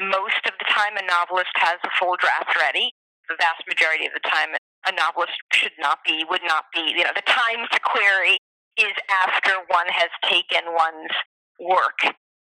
[0.00, 2.88] Most of the time, a novelist has a full draft ready.
[3.28, 4.56] The vast majority of the time,
[4.88, 8.40] a novelist should not be, would not be, you know, the time to query
[8.80, 8.96] is
[9.28, 11.12] after one has taken one's
[11.60, 12.00] work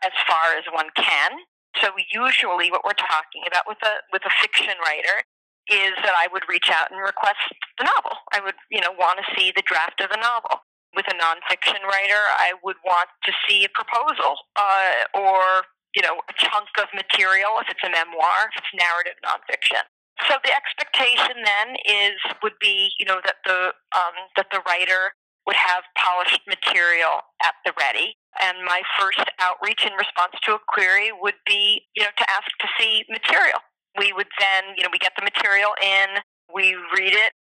[0.05, 1.33] as far as one can.
[1.81, 5.25] So usually what we're talking about with a with a fiction writer
[5.71, 7.41] is that I would reach out and request
[7.79, 8.21] the novel.
[8.35, 10.61] I would, you know, want to see the draft of the novel.
[10.97, 15.63] With a nonfiction writer, I would want to see a proposal uh, or
[15.95, 19.83] you know, a chunk of material if it's a memoir, if it's narrative nonfiction.
[20.29, 25.17] So the expectation then is would be, you know, that the um, that the writer
[25.47, 28.15] would have polished material at the ready.
[28.41, 32.47] And my first outreach in response to a query would be, you know, to ask
[32.61, 33.59] to see material.
[33.99, 36.21] We would then, you know, we get the material in,
[36.55, 37.33] we read it,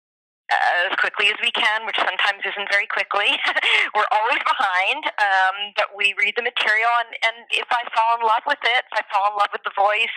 [0.50, 3.38] as quickly as we can, which sometimes isn't very quickly.
[3.94, 8.22] We're always behind, um, but we read the material, and, and if I fall in
[8.26, 10.14] love with it, if I fall in love with the voice,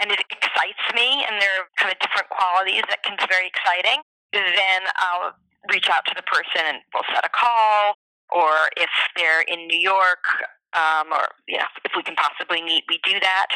[0.00, 3.46] and it excites me, and there are kind of different qualities that can be very
[3.46, 5.36] exciting, then I'll
[5.70, 7.94] reach out to the person and we'll set a call,
[8.32, 10.24] or if they're in New York,
[10.74, 13.54] um, or you know, if we can possibly meet, we do that,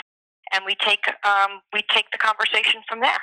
[0.53, 3.21] and we take um, we take the conversation from there.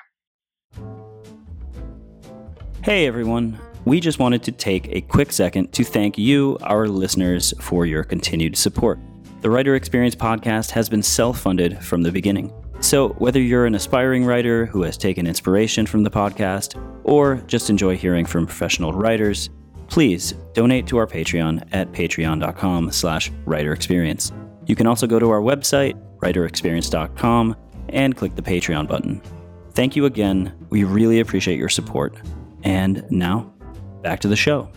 [2.86, 3.60] Hey everyone.
[3.86, 8.04] We just wanted to take a quick second to thank you, our listeners, for your
[8.04, 9.00] continued support.
[9.42, 12.54] The Writer Experience podcast has been self funded from the beginning.
[12.82, 17.72] So, whether you're an aspiring writer who has taken inspiration from the podcast or just
[17.72, 19.50] enjoy hearing from professional writers,
[19.88, 24.32] please donate to our Patreon at patreon.com slash writerexperience.
[24.68, 27.56] You can also go to our website, writerexperience.com,
[27.90, 29.24] and click the Patreon button.
[29.72, 30.54] Thank you again.
[30.70, 32.22] We really appreciate your support.
[32.66, 33.54] And now,
[34.02, 34.72] back to the show.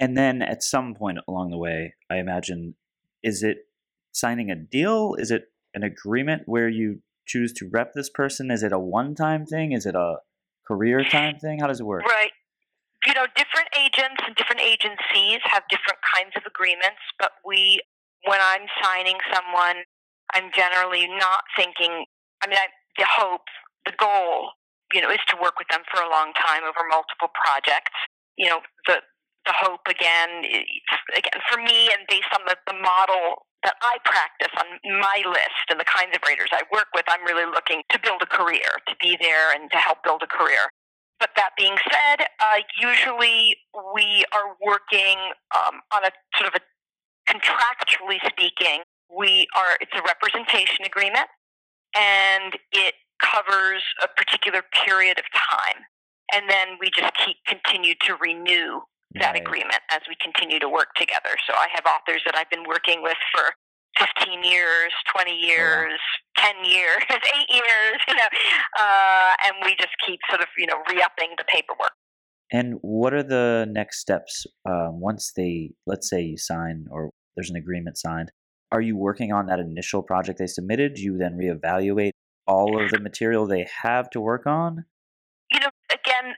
[0.00, 2.74] And then at some point along the way, I imagine,
[3.22, 3.58] is it
[4.10, 5.14] signing a deal?
[5.16, 5.44] Is it
[5.74, 8.50] an agreement where you choose to rep this person?
[8.50, 9.70] Is it a one time thing?
[9.70, 10.16] Is it a
[10.66, 11.60] career time thing?
[11.60, 12.02] How does it work?
[12.04, 12.32] Right.
[13.06, 17.80] You know, different agents and different agencies have different kinds of agreements, but we,
[18.24, 19.84] when I'm signing someone,
[20.34, 22.04] I'm generally not thinking,
[22.42, 22.66] I mean, I,
[22.98, 23.46] the hope,
[23.86, 24.50] the goal
[24.92, 27.94] you know, is to work with them for a long time over multiple projects.
[28.36, 29.02] You know, the
[29.46, 30.42] the hope again,
[31.14, 34.66] again for me, and based on the, the model that I practice on
[35.00, 38.22] my list and the kinds of writers I work with, I'm really looking to build
[38.22, 40.66] a career, to be there and to help build a career.
[41.18, 43.56] But that being said, uh, usually
[43.94, 45.16] we are working
[45.54, 46.62] um, on a sort of a
[47.30, 51.26] contractually speaking, we are it's a representation agreement,
[51.94, 55.84] and it covers a particular period of time.
[56.32, 58.80] And then we just keep continue to renew
[59.14, 59.40] that right.
[59.40, 61.30] agreement as we continue to work together.
[61.46, 63.54] So I have authors that I've been working with for
[63.98, 65.98] 15 years, 20 years,
[66.38, 66.52] wow.
[66.52, 67.18] 10 years, 8
[67.50, 68.28] years, you know,
[68.78, 71.92] uh, and we just keep sort of, you know, re-upping the paperwork.
[72.52, 77.50] And what are the next steps um, once they, let's say you sign or there's
[77.50, 78.30] an agreement signed?
[78.72, 80.94] Are you working on that initial project they submitted?
[80.94, 82.10] Do you then reevaluate
[82.46, 84.84] all of the material they have to work on?
[85.50, 86.34] You know, again,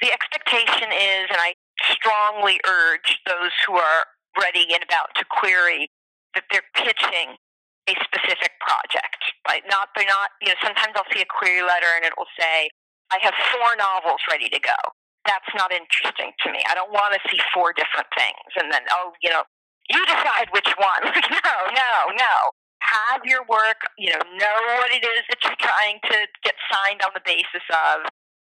[0.00, 1.54] the expectation is, and I
[1.90, 4.06] strongly urge those who are
[4.40, 5.90] ready and about to query
[6.34, 7.38] that they're pitching
[7.86, 9.20] a specific project.
[9.46, 9.62] Right?
[9.70, 10.34] Not they're not.
[10.42, 12.70] You know, sometimes I'll see a query letter and it will say,
[13.12, 14.78] "I have four novels ready to go."
[15.26, 16.60] That's not interesting to me.
[16.68, 19.42] I don't want to see four different things and then, oh, you know,
[19.88, 21.02] you decide which one.
[21.32, 22.36] no, no, no
[22.84, 27.00] have your work, you know, know what it is that you're trying to get signed
[27.02, 28.08] on the basis of.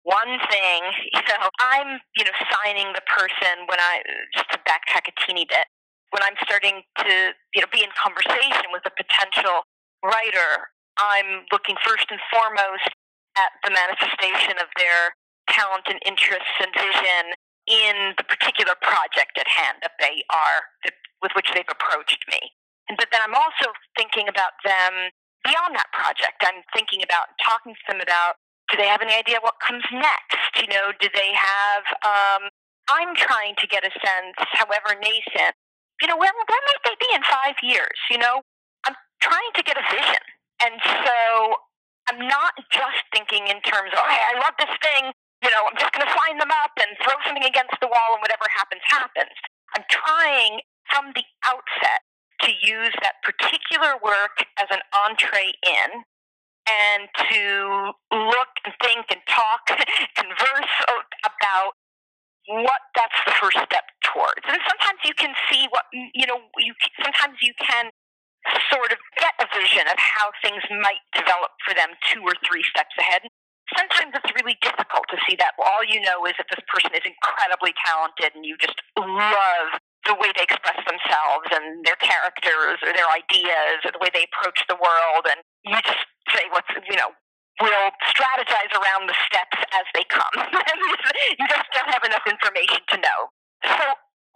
[0.05, 0.81] One thing,
[1.12, 4.01] you know, I'm, you know, signing the person when I,
[4.33, 5.69] just to backtrack a teeny bit,
[6.11, 7.14] when I'm starting to
[7.55, 9.64] you know be in conversation with a potential
[10.05, 12.88] writer, I'm looking first and foremost
[13.37, 15.14] at the manifestation of their
[15.53, 17.25] talent and interests and vision
[17.69, 22.41] in the particular project at hand that they are that, with which they've approached me.
[22.96, 25.12] But then I'm also thinking about them
[25.44, 26.40] beyond that project.
[26.40, 30.53] I'm thinking about talking to them about do they have any idea what comes next?
[30.61, 32.53] You know, do they have um,
[32.88, 35.57] I'm trying to get a sense, however nascent,
[36.01, 37.98] you know, where, where might they be in five years?
[38.11, 38.40] You know,
[38.85, 40.24] I'm trying to get a vision.
[40.64, 41.18] And so
[42.09, 45.12] I'm not just thinking in terms of, oh, I love this thing.
[45.44, 48.16] You know, I'm just going to sign them up and throw something against the wall
[48.16, 49.37] and whatever happens, happens.
[49.77, 52.08] I'm trying from the outset
[52.42, 56.05] to use that particular work as an entree in
[56.68, 59.64] and to look and think and talk,
[60.16, 60.74] converse
[61.24, 61.72] about
[62.48, 64.44] what that's the first step towards.
[64.48, 66.40] And sometimes you can see what you know.
[66.57, 67.92] You sometimes you can
[68.72, 72.64] sort of get a vision of how things might develop for them two or three
[72.64, 73.29] steps ahead.
[73.77, 75.53] Sometimes it's really difficult to see that.
[75.61, 80.15] All you know is that this person is incredibly talented, and you just love the
[80.15, 84.63] way they express themselves and their characters or their ideas or the way they approach
[84.69, 87.11] the world, and you just say what's you know
[87.61, 90.35] we'll strategize around the steps as they come.
[91.39, 93.21] you just don't have enough information to know.
[93.67, 93.85] So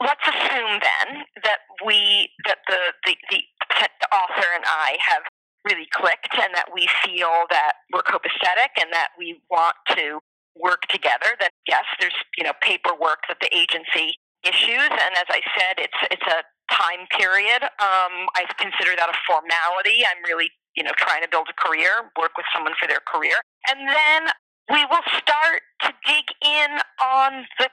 [0.02, 3.38] let's assume then that we that the, the, the,
[3.78, 5.22] the author and I have
[5.64, 10.18] really clicked and that we feel that we're copacetic and that we want to
[10.58, 15.40] work together then yes there's you know paperwork that the agency issues and as i
[15.56, 20.82] said it's it's a time period um, i consider that a formality i'm really you
[20.82, 23.36] know, trying to build a career, work with someone for their career.
[23.68, 24.32] And then
[24.72, 26.70] we will start to dig in
[27.02, 27.68] on the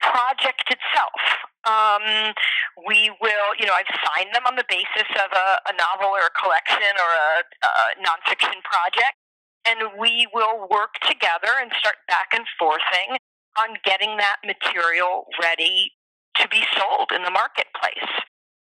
[0.00, 1.22] project itself.
[1.62, 2.34] Um,
[2.88, 6.26] we will, you know, I've signed them on the basis of a, a novel or
[6.26, 7.72] a collection or a, a
[8.02, 9.14] nonfiction project,
[9.62, 13.14] and we will work together and start back and forthing
[13.54, 15.92] on getting that material ready
[16.36, 18.12] to be sold in the marketplace.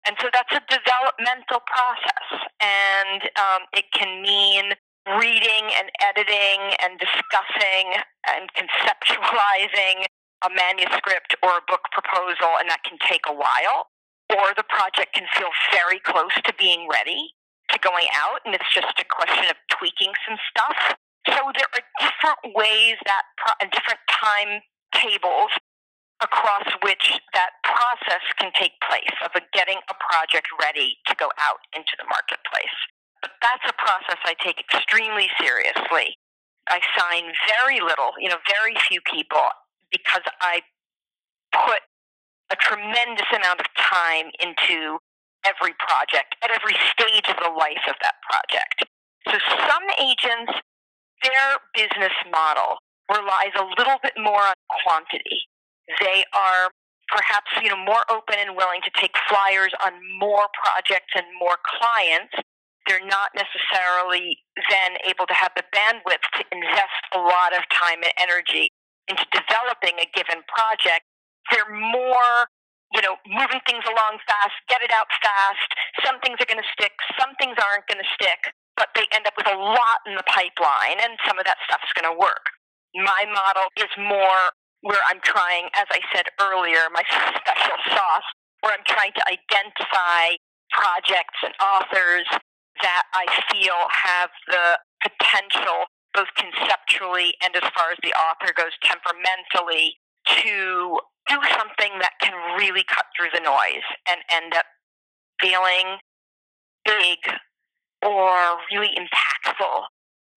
[0.06, 2.26] And so that's a developmental process.
[2.60, 4.72] And um, it can mean
[5.18, 10.08] reading and editing and discussing and conceptualizing
[10.44, 13.92] a manuscript or a book proposal, and that can take a while.
[14.30, 17.34] Or the project can feel very close to being ready
[17.72, 20.96] to going out, and it's just a question of tweaking some stuff.
[21.28, 25.50] So there are different ways that, pro- different timetables
[26.22, 31.60] across which that process can take place of getting a project ready to go out
[31.74, 32.76] into the marketplace.
[33.22, 36.16] But that's a process I take extremely seriously.
[36.68, 39.44] I sign very little, you know, very few people
[39.90, 40.62] because I
[41.52, 41.82] put
[42.52, 44.98] a tremendous amount of time into
[45.44, 48.84] every project at every stage of the life of that project.
[49.28, 50.52] So some agents,
[51.22, 52.78] their business model
[53.08, 54.54] relies a little bit more on
[54.84, 55.49] quantity.
[55.98, 56.70] They are
[57.10, 61.58] perhaps you know more open and willing to take flyers on more projects and more
[61.66, 62.34] clients.
[62.86, 64.38] They're not necessarily
[64.70, 68.70] then able to have the bandwidth to invest a lot of time and energy
[69.06, 71.06] into developing a given project.
[71.50, 72.46] They're more
[72.94, 75.70] you know moving things along fast get it out fast.
[76.06, 79.28] Some things are going to stick some things aren't going to stick but they end
[79.28, 82.48] up with a lot in the pipeline and some of that stuff's going to work.
[82.96, 88.28] My model is more where I'm trying, as I said earlier, my special sauce,
[88.60, 90.36] where I'm trying to identify
[90.72, 92.26] projects and authors
[92.82, 98.72] that I feel have the potential, both conceptually and as far as the author goes
[98.82, 99.96] temperamentally,
[100.44, 104.66] to do something that can really cut through the noise and end up
[105.40, 105.98] feeling
[106.84, 107.18] big
[108.04, 109.84] or really impactful,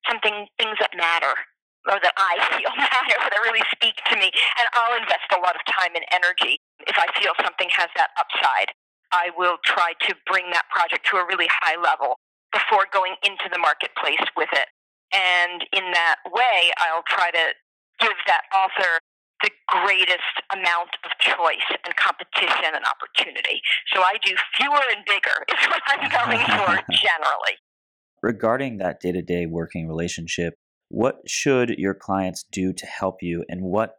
[0.07, 1.35] something things that matter
[1.89, 4.31] or that I feel matter, that really speak to me.
[4.59, 8.11] And I'll invest a lot of time and energy if I feel something has that
[8.19, 8.71] upside.
[9.13, 12.17] I will try to bring that project to a really high level
[12.51, 14.67] before going into the marketplace with it.
[15.13, 17.45] And in that way, I'll try to
[18.01, 18.97] give that author
[19.43, 23.61] the greatest amount of choice and competition and opportunity.
[23.93, 27.55] So I do fewer and bigger is what I'm going for generally.
[28.21, 30.55] Regarding that day to day working relationship,
[30.93, 33.95] what should your clients do to help you, and what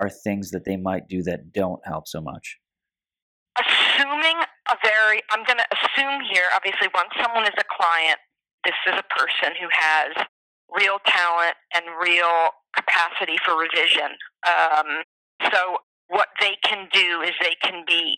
[0.00, 2.56] are things that they might do that don't help so much?
[3.60, 4.40] Assuming
[4.72, 8.16] a very, I'm going to assume here, obviously, once someone is a client,
[8.64, 10.24] this is a person who has
[10.74, 14.16] real talent and real capacity for revision.
[14.48, 15.04] Um,
[15.52, 15.76] so,
[16.08, 18.16] what they can do is they can be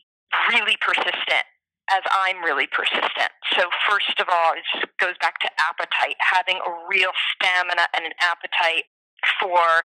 [0.48, 1.42] really persistent
[1.92, 3.32] as I'm really persistent.
[3.52, 8.12] So, first of all, it goes back to appetite, having a real stamina and an
[8.20, 8.84] appetite
[9.40, 9.84] for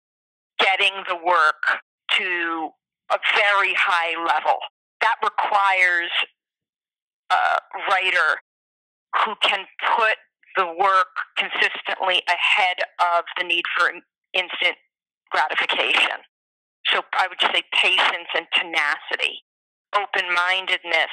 [0.59, 1.79] getting the work
[2.17, 2.69] to
[3.11, 4.59] a very high level.
[5.01, 6.11] That requires
[7.31, 8.41] a writer
[9.23, 10.17] who can put
[10.55, 13.91] the work consistently ahead of the need for
[14.33, 14.77] instant
[15.31, 16.21] gratification.
[16.87, 19.41] So I would say patience and tenacity,
[19.95, 21.09] open mindedness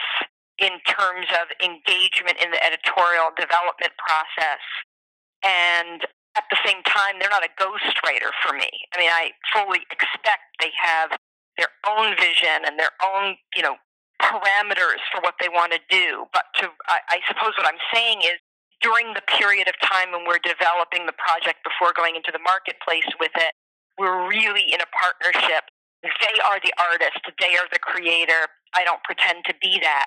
[0.61, 4.63] in terms of engagement in the editorial development process.
[5.43, 6.05] And
[6.37, 8.71] at the same time, they're not a ghostwriter for me.
[8.95, 11.17] I mean, I fully expect they have
[11.57, 13.77] their own vision and their own, you know,
[14.21, 16.29] parameters for what they want to do.
[16.33, 18.37] But to, I, I suppose what I'm saying is
[18.85, 23.09] during the period of time when we're developing the project before going into the marketplace
[23.19, 23.53] with it,
[23.99, 25.65] we're really in a partnership.
[26.05, 28.49] They are the artist, they are the creator.
[28.73, 30.07] I don't pretend to be that.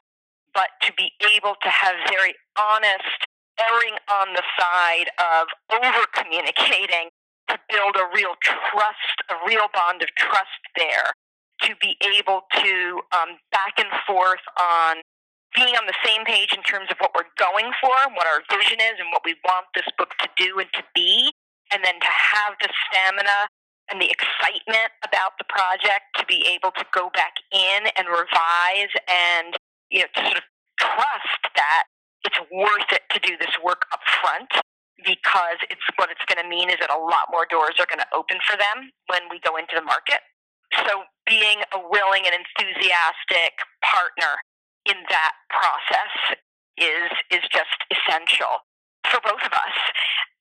[0.54, 3.26] But to be able to have very honest,
[3.60, 7.10] erring on the side of over communicating
[7.50, 11.14] to build a real trust, a real bond of trust there,
[11.62, 15.02] to be able to um, back and forth on
[15.56, 18.82] being on the same page in terms of what we're going for, what our vision
[18.82, 21.32] is, and what we want this book to do and to be,
[21.72, 23.48] and then to have the stamina
[23.92, 28.94] and the excitement about the project to be able to go back in and revise
[29.06, 29.54] and
[29.94, 30.46] you know to sort of
[30.82, 31.86] trust that
[32.26, 34.50] it's worth it to do this work up front
[35.06, 38.02] because it's what it's going to mean is that a lot more doors are going
[38.02, 40.24] to open for them when we go into the market.
[40.88, 43.54] So being a willing and enthusiastic
[43.86, 44.42] partner
[44.90, 46.42] in that process
[46.80, 48.66] is is just essential
[49.14, 49.78] for both of us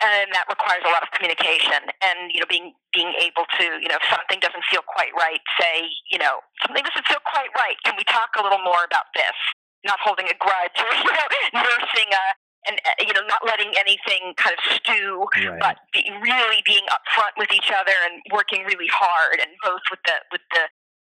[0.01, 3.89] and that requires a lot of communication and you know being being able to you
[3.93, 7.77] know if something doesn't feel quite right say you know something doesn't feel quite right
[7.85, 9.37] can we talk a little more about this
[9.85, 12.25] not holding a grudge or you know nursing a
[12.64, 15.61] and you know not letting anything kind of stew right.
[15.61, 20.01] but be, really being upfront with each other and working really hard and both with
[20.09, 20.64] the with the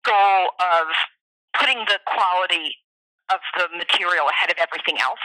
[0.03, 0.89] goal of
[1.59, 2.75] putting the quality
[3.31, 5.23] of the material ahead of everything else.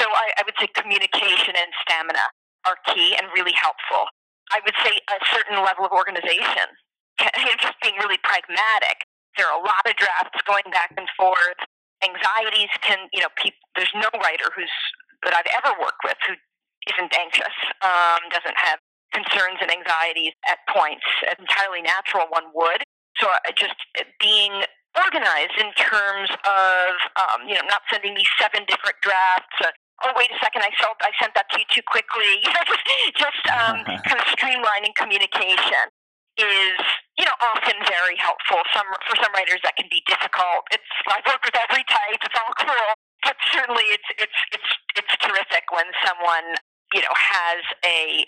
[0.00, 2.24] So I, I would say communication and stamina
[2.64, 4.08] are key and really helpful.
[4.48, 6.66] I would say a certain level of organization,
[7.20, 9.04] just being really pragmatic.
[9.36, 11.60] There are a lot of drafts going back and forth.
[12.02, 14.72] Anxieties can, you know, people, there's no writer who's
[15.22, 16.32] that I've ever worked with who
[16.88, 18.80] isn't anxious, um, doesn't have
[19.12, 21.04] concerns and anxieties at points.
[21.28, 22.82] An entirely natural one would.
[23.20, 23.76] So uh, just
[24.18, 24.64] being
[24.96, 26.88] organized in terms of
[27.20, 29.56] um, you know not sending me seven different drafts.
[29.60, 29.70] Uh,
[30.04, 32.40] oh wait a second, I sold, I sent that to you too quickly.
[32.42, 32.84] You know, just
[33.16, 35.88] just um, kind of streamlining communication
[36.38, 36.80] is
[37.18, 38.60] you know often very helpful.
[38.72, 40.66] Some for some writers that can be difficult.
[40.72, 42.20] It's I've worked with every type.
[42.20, 42.88] It's all cool,
[43.24, 46.56] but certainly it's it's it's it's terrific when someone
[46.96, 48.24] you know has a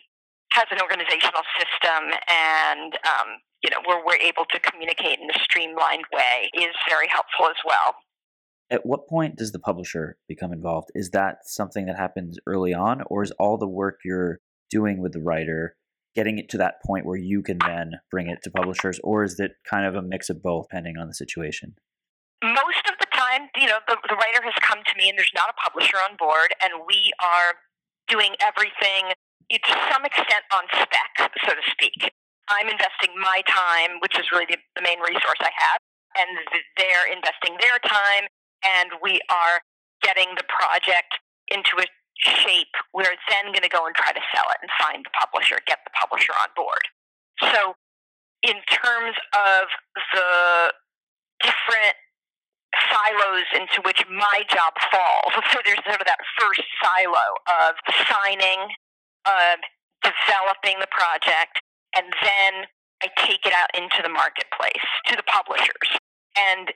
[0.52, 5.38] has an organizational system and um, you know, where we're able to communicate in a
[5.38, 7.94] streamlined way is very helpful as well.
[8.70, 10.88] At what point does the publisher become involved?
[10.94, 14.40] Is that something that happens early on, or is all the work you're
[14.70, 15.76] doing with the writer
[16.14, 19.40] getting it to that point where you can then bring it to publishers, or is
[19.40, 21.74] it kind of a mix of both, depending on the situation?
[22.44, 25.32] Most of the time, you know, the, the writer has come to me and there's
[25.34, 27.56] not a publisher on board, and we are
[28.08, 29.14] doing everything
[29.52, 32.12] to some extent on spec, so to speak.
[32.48, 35.80] I'm investing my time, which is really the, the main resource I have,
[36.18, 36.28] and
[36.76, 38.28] they're investing their time,
[38.64, 39.60] and we are
[40.02, 41.86] getting the project into a
[42.18, 45.14] shape where it's then going to go and try to sell it and find the
[45.14, 46.84] publisher, get the publisher on board.
[47.50, 47.74] So,
[48.42, 49.70] in terms of
[50.14, 50.72] the
[51.42, 51.94] different
[52.90, 57.74] silos into which my job falls, so there's sort of that first silo of
[58.06, 58.70] signing,
[59.26, 59.58] of
[60.02, 61.62] developing the project,
[61.94, 62.66] and then
[63.02, 65.98] I take it out into the marketplace to the publishers.
[66.38, 66.70] And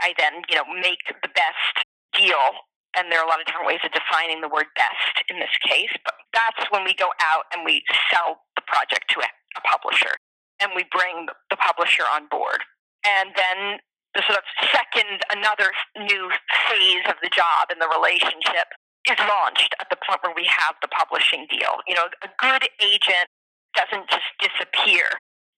[0.00, 1.74] I then, you know, make the best
[2.14, 2.64] deal.
[2.96, 5.52] And there are a lot of different ways of defining the word best in this
[5.62, 9.62] case, but that's when we go out and we sell the project to a, a
[9.62, 10.16] publisher
[10.58, 12.64] and we bring the publisher on board.
[13.06, 13.78] And then
[14.14, 16.32] the sort of second, another new
[16.66, 18.66] phase of the job and the relationship
[19.06, 21.78] is launched at the point where we have the publishing deal.
[21.86, 23.28] You know, a good agent
[23.76, 25.06] doesn't just disappear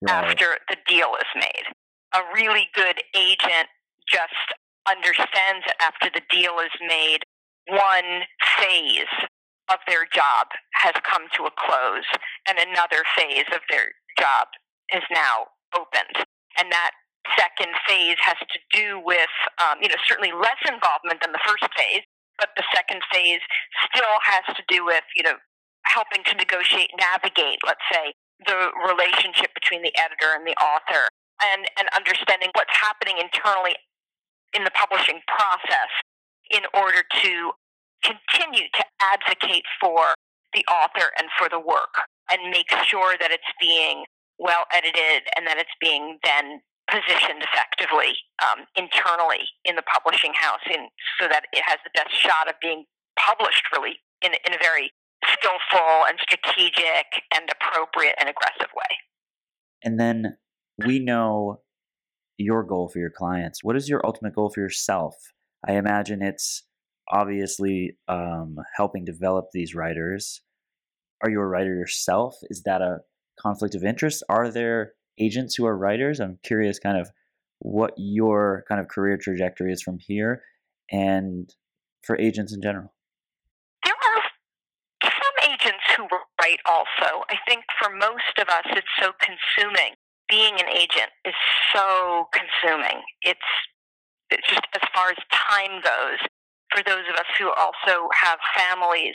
[0.03, 0.29] right.
[0.29, 1.67] after the deal is made.
[2.13, 3.71] A really good agent
[4.11, 4.59] just
[4.91, 7.23] understands that after the deal is made,
[7.69, 8.27] one
[8.59, 9.15] phase
[9.71, 12.09] of their job has come to a close
[12.49, 14.51] and another phase of their job
[14.91, 15.47] is now
[15.79, 16.27] opened.
[16.59, 16.91] And that
[17.39, 19.31] second phase has to do with,
[19.63, 22.03] um, you know, certainly less involvement than the first phase,
[22.39, 23.41] but the second phase
[23.87, 25.39] still has to do with, you know,
[25.87, 28.13] helping to negotiate, navigate, let's say,
[28.47, 31.07] the relationship between the editor and the author
[31.45, 33.77] and, and understanding what's happening internally
[34.55, 35.91] in the publishing process
[36.51, 37.53] in order to
[38.03, 40.15] continue to advocate for
[40.53, 41.95] the author and for the work
[42.31, 44.05] and make sure that it's being
[44.39, 50.65] well edited and that it's being then positioned effectively um, internally in the publishing house
[50.67, 50.89] in,
[51.21, 52.85] so that it has the best shot of being
[53.15, 54.91] published really in, in a very
[55.27, 58.93] skillful and strategic and appropriate and aggressive way.
[59.85, 60.37] And then
[60.85, 61.61] we know
[62.41, 63.63] your goal for your clients.
[63.63, 65.15] What is your ultimate goal for yourself?
[65.67, 66.65] I imagine it's
[67.11, 70.41] obviously um, helping develop these writers.
[71.23, 72.37] Are you a writer yourself?
[72.45, 73.01] Is that a
[73.39, 74.23] conflict of interest?
[74.29, 76.19] Are there agents who are writers?
[76.19, 77.11] I'm curious, kind of,
[77.59, 80.43] what your kind of career trajectory is from here,
[80.91, 81.53] and
[82.03, 82.95] for agents in general.
[83.85, 84.23] There are
[85.05, 86.05] some agents who
[86.41, 87.25] write also.
[87.29, 89.93] I think for most of us, it's so consuming.
[90.31, 91.35] Being an agent is
[91.75, 93.03] so consuming.
[93.23, 93.51] It's
[94.31, 96.23] it's just as far as time goes
[96.71, 99.15] for those of us who also have families,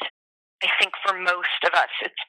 [0.64, 2.22] I think for most of us, it's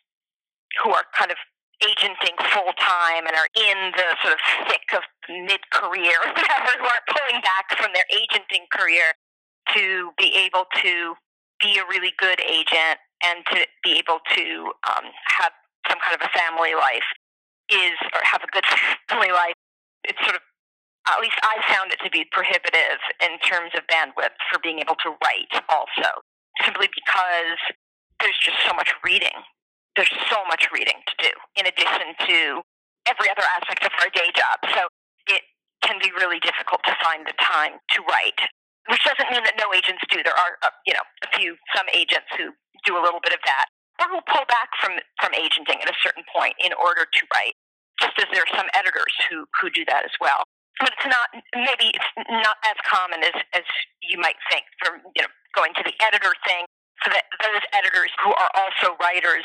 [0.82, 1.38] who are kind of
[1.82, 6.86] agenting full time and are in the sort of thick of mid career, whatever, who
[6.86, 9.12] are pulling back from their agenting career
[9.74, 11.14] to be able to
[11.60, 15.52] be a really good agent and to be able to um, have
[15.88, 17.06] some kind of a family life
[17.70, 18.64] is, or have a good
[19.08, 19.54] family life.
[20.04, 20.42] It's sort of
[21.06, 24.98] at least I found it to be prohibitive in terms of bandwidth for being able
[25.06, 26.18] to write also,
[26.66, 27.62] simply because
[28.18, 29.34] there's just so much reading.
[29.94, 32.60] There's so much reading to do in addition to
[33.06, 34.58] every other aspect of our day job.
[34.74, 34.90] So
[35.30, 35.46] it
[35.86, 38.42] can be really difficult to find the time to write,
[38.90, 40.20] which doesn't mean that no agents do.
[40.26, 42.50] There are, uh, you know, a few, some agents who
[42.84, 43.70] do a little bit of that
[44.00, 47.56] or who pull back from, from agenting at a certain point in order to write,
[48.00, 50.44] just as there are some editors who, who do that as well.
[50.76, 53.64] But it's not maybe it's not as common as as
[54.04, 56.68] you might think from you know going to the editor thing.
[57.00, 59.44] So that those editors who are also writers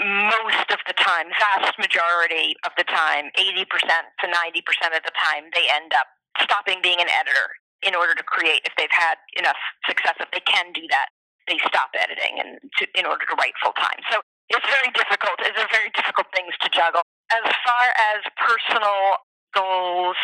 [0.00, 5.46] most of the time vast majority of the time 80% to 90% of the time
[5.54, 6.08] they end up
[6.40, 7.54] stopping being an editor
[7.86, 11.06] in order to create if they've had enough success if they can do that
[11.48, 14.20] they stop editing and to, in order to write full time so
[14.50, 19.22] it's very difficult it's a very difficult things to juggle as far as personal
[19.54, 20.16] goals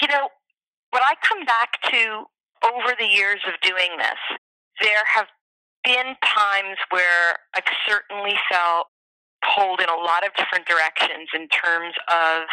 [0.00, 0.28] you know,
[0.90, 2.24] what I come back to
[2.64, 4.20] over the years of doing this,
[4.80, 5.26] there have
[5.84, 8.88] been times where I've certainly felt
[9.54, 12.48] pulled in a lot of different directions in terms of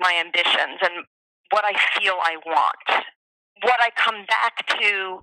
[0.00, 1.04] my ambitions and
[1.50, 3.04] what I feel I want.
[3.62, 5.20] What I come back to,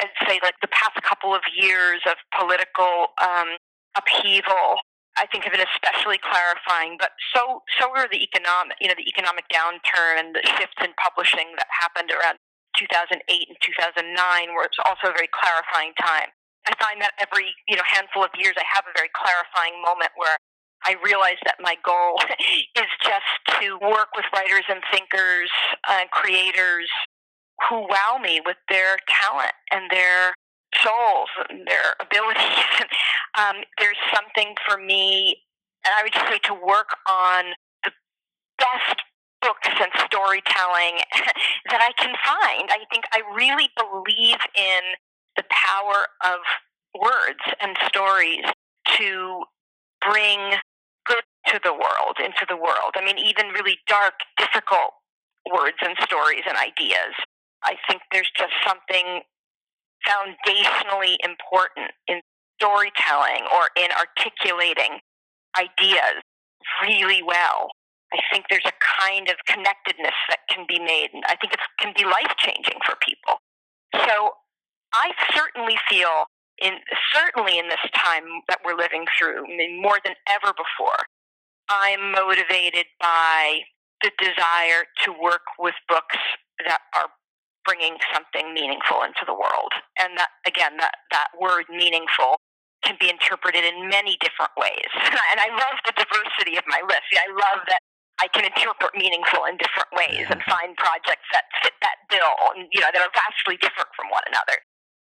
[0.00, 3.56] I'd say, like the past couple of years of political um,
[3.96, 4.80] upheaval
[5.16, 9.08] I think of it especially clarifying, but so so were the economic, you know, the
[9.08, 12.36] economic downturn and the shifts in publishing that happened around
[12.76, 14.04] 2008 and 2009,
[14.52, 16.28] where it's also a very clarifying time.
[16.68, 20.12] I find that every you know handful of years, I have a very clarifying moment
[20.20, 20.36] where
[20.84, 22.20] I realize that my goal
[22.76, 25.48] is just to work with writers and thinkers
[25.88, 26.92] and creators
[27.68, 30.34] who wow me with their talent and their
[30.82, 32.86] souls and their abilities.
[33.38, 35.36] um, there's something for me,
[35.84, 37.44] and I would just say to work on
[37.84, 37.92] the
[38.58, 39.02] best
[39.40, 41.00] books and storytelling
[41.70, 42.68] that I can find.
[42.70, 44.82] I think I really believe in
[45.36, 46.40] the power of
[46.98, 48.44] words and stories
[48.98, 49.42] to
[50.08, 50.38] bring
[51.06, 52.96] good to the world, into the world.
[52.96, 54.94] I mean, even really dark, difficult
[55.52, 57.14] words and stories and ideas.
[57.66, 59.22] I think there's just something
[60.06, 62.20] foundationally important in
[62.60, 65.00] storytelling or in articulating
[65.58, 66.22] ideas
[66.82, 67.70] really well.
[68.12, 71.60] I think there's a kind of connectedness that can be made, and I think it
[71.80, 73.38] can be life changing for people.
[74.06, 74.30] So
[74.94, 76.26] I certainly feel,
[76.62, 76.74] in
[77.12, 81.02] certainly in this time that we're living through, I mean, more than ever before,
[81.68, 83.62] I'm motivated by
[84.02, 86.18] the desire to work with books
[86.64, 87.08] that are
[87.66, 89.74] bringing something meaningful into the world.
[89.98, 92.38] And that, again, that, that word meaningful
[92.86, 94.90] can be interpreted in many different ways.
[95.34, 97.10] and I love the diversity of my list.
[97.18, 97.82] I love that
[98.22, 102.68] I can interpret meaningful in different ways and find projects that fit that bill and,
[102.72, 104.56] you know, that are vastly different from one another.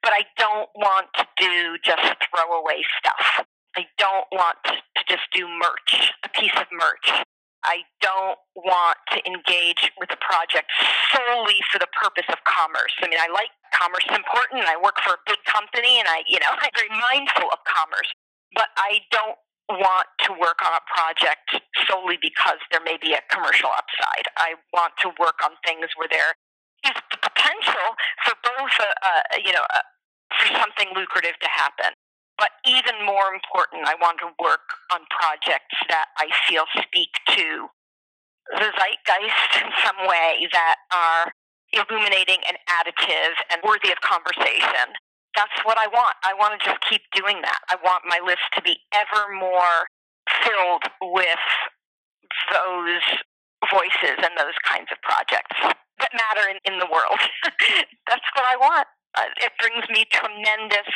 [0.02, 3.46] But I don't want to do just throwaway stuff.
[3.76, 7.26] I don't want to just do merch, a piece of merch.
[7.66, 10.70] I don't want to engage with a project
[11.10, 12.94] solely for the purpose of commerce.
[13.02, 14.64] I mean, I like commerce is important.
[14.70, 18.08] I work for a big company and I, you know, I'm very mindful of commerce,
[18.54, 19.36] but I don't
[19.66, 21.58] want to work on a project
[21.90, 24.30] solely because there may be a commercial upside.
[24.38, 26.38] I want to work on things where there
[26.86, 27.86] is the potential
[28.22, 29.12] for both, a, a,
[29.42, 29.80] you know, a,
[30.38, 31.98] for something lucrative to happen.
[32.38, 37.68] But even more important, I want to work on projects that I feel speak to
[38.52, 41.32] the zeitgeist in some way that are
[41.72, 44.94] illuminating and additive and worthy of conversation.
[45.34, 46.16] That's what I want.
[46.24, 47.60] I want to just keep doing that.
[47.68, 49.88] I want my list to be ever more
[50.44, 51.44] filled with
[52.52, 53.04] those
[53.72, 57.20] voices and those kinds of projects that matter in, in the world.
[58.08, 58.86] That's what I want.
[59.16, 60.88] Uh, it brings me tremendous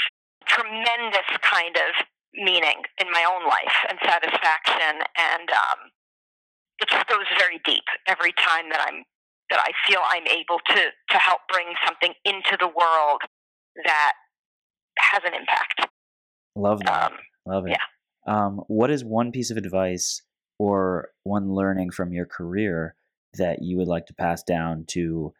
[0.50, 1.90] tremendous kind of
[2.34, 5.78] meaning in my own life and satisfaction and um,
[6.78, 9.02] it just goes very deep every time that i'm
[9.50, 13.20] that i feel i'm able to to help bring something into the world
[13.84, 14.12] that
[14.98, 15.86] has an impact
[16.54, 17.86] love that um, love it yeah.
[18.26, 20.22] Um, what is one piece of advice
[20.58, 22.94] or one learning from your career
[23.34, 25.32] that you would like to pass down to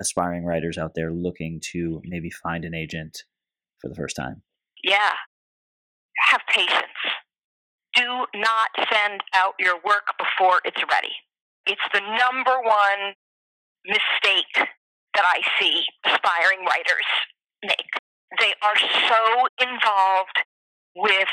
[0.00, 3.22] aspiring writers out there looking to maybe find an agent
[3.80, 4.42] for the first time?
[4.84, 5.12] Yeah.
[6.30, 7.00] Have patience.
[7.94, 11.12] Do not send out your work before it's ready.
[11.66, 13.14] It's the number one
[13.86, 14.68] mistake
[15.14, 17.08] that I see aspiring writers
[17.64, 17.90] make.
[18.40, 20.38] They are so involved
[20.94, 21.28] with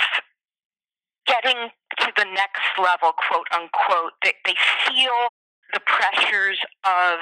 [1.28, 1.70] getting
[2.00, 4.56] to the next level, quote unquote, that they
[4.88, 5.30] feel
[5.74, 7.20] the pressures of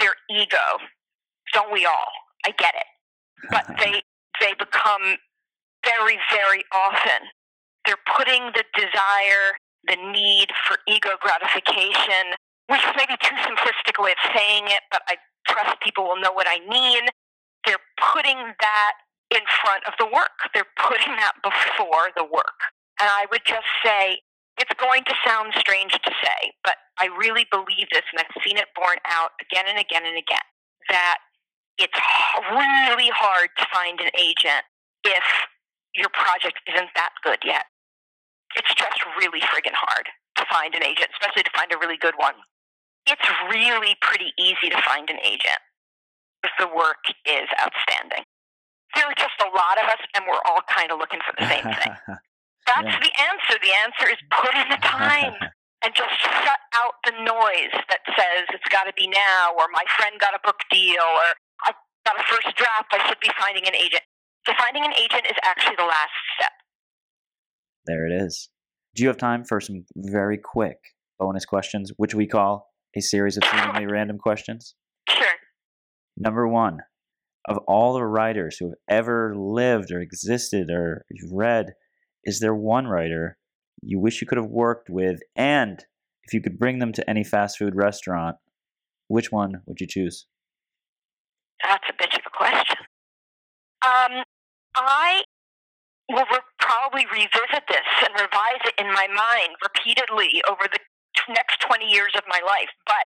[0.00, 0.78] their ego.
[1.52, 2.12] Don't we all?
[2.46, 2.86] I get it.
[3.50, 4.02] But they
[4.40, 5.16] they become
[5.84, 7.28] very, very often
[7.86, 9.58] they're putting the desire,
[9.88, 14.82] the need for ego gratification, which is maybe too simplistic a way of saying it,
[14.90, 15.16] but I
[15.48, 17.10] trust people will know what I mean.
[17.66, 18.92] They're putting that
[19.30, 20.50] in front of the work.
[20.54, 22.70] They're putting that before the work.
[23.00, 24.20] And I would just say,
[24.58, 28.58] it's going to sound strange to say, but I really believe this, and I've seen
[28.58, 30.46] it borne out again and again and again,
[30.90, 31.18] that
[31.78, 31.98] it's
[32.52, 34.62] really hard to find an agent
[35.02, 35.24] if
[35.94, 37.66] your project isn't that good yet.
[38.56, 42.14] It's just really friggin' hard to find an agent, especially to find a really good
[42.16, 42.34] one.
[43.06, 45.60] It's really pretty easy to find an agent
[46.44, 48.24] if the work is outstanding.
[48.94, 51.48] There are just a lot of us, and we're all kind of looking for the
[51.48, 51.94] same thing.
[52.68, 53.00] That's yeah.
[53.02, 53.56] the answer.
[53.58, 55.34] The answer is put in the time
[55.82, 59.82] and just shut out the noise that says it's got to be now, or my
[59.98, 61.28] friend got a book deal, or
[61.66, 61.74] I
[62.06, 64.04] got a first draft, I should be finding an agent.
[64.46, 66.52] So finding an agent is actually the last step.
[67.86, 68.48] There it is.
[68.94, 70.78] Do you have time for some very quick
[71.18, 74.74] bonus questions, which we call a series of seemingly random questions?
[75.08, 75.26] Sure.
[76.16, 76.78] Number one,
[77.48, 81.74] of all the writers who have ever lived or existed or you've read,
[82.24, 83.38] is there one writer
[83.82, 85.20] you wish you could have worked with?
[85.34, 85.84] And
[86.24, 88.36] if you could bring them to any fast food restaurant,
[89.08, 90.26] which one would you choose?
[91.64, 92.76] That's a bitch of a question.
[93.84, 94.24] Um,
[94.86, 95.22] I
[96.10, 101.32] will re- probably revisit this and revise it in my mind repeatedly over the t-
[101.32, 102.70] next 20 years of my life.
[102.86, 103.04] But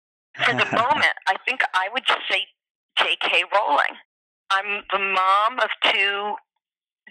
[0.47, 2.47] for the moment, I think I would just say
[2.99, 3.45] J.K.
[3.53, 3.99] Rowling.
[4.51, 6.35] I'm the mom of two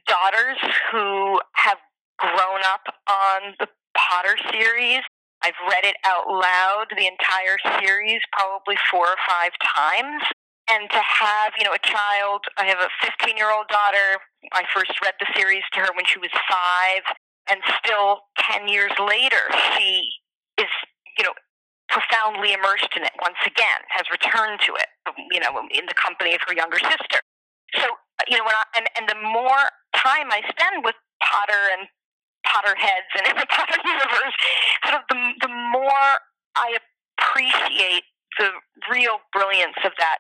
[0.08, 0.58] daughters
[0.92, 1.78] who have
[2.18, 5.02] grown up on the Potter series.
[5.42, 10.24] I've read it out loud, the entire series, probably four or five times
[10.72, 14.20] and to have you know a child i have a 15 year old daughter.
[14.52, 17.04] I first read the series to her when she was five.
[17.52, 19.44] And still 10 years later
[19.76, 20.08] she
[20.58, 20.72] is
[21.18, 21.36] you know
[21.90, 24.90] profoundly immersed in it once again has returned to it
[25.32, 27.20] you know in the company of her younger sister.
[27.76, 27.88] So
[28.30, 31.88] you know when I, and, and the more time i spend with potter and
[32.46, 34.36] potterheads and in the potter universe
[34.86, 36.10] sort of the, the more
[36.56, 36.78] i
[37.18, 38.04] appreciate
[38.40, 38.50] the
[38.92, 40.20] real brilliance of that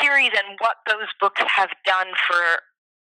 [0.00, 2.40] series and what those books have done for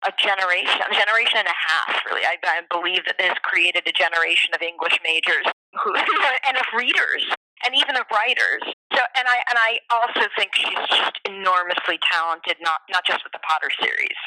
[0.04, 2.24] a generation, a generation and a half, really.
[2.28, 5.48] I, I believe that this created a generation of English majors
[5.80, 5.96] who,
[6.48, 7.24] and of readers
[7.64, 8.62] and even of writers.
[8.92, 13.32] So, and I and I also think she's just enormously talented, not not just with
[13.32, 14.18] the Potter series.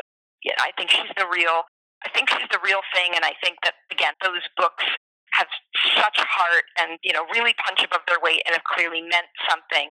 [0.42, 1.70] Yeah, I think she's the real.
[2.06, 4.86] I think she's the real thing, and I think that again, those books
[5.38, 5.48] have
[5.94, 9.94] such heart and you know really punch above their weight and have clearly meant something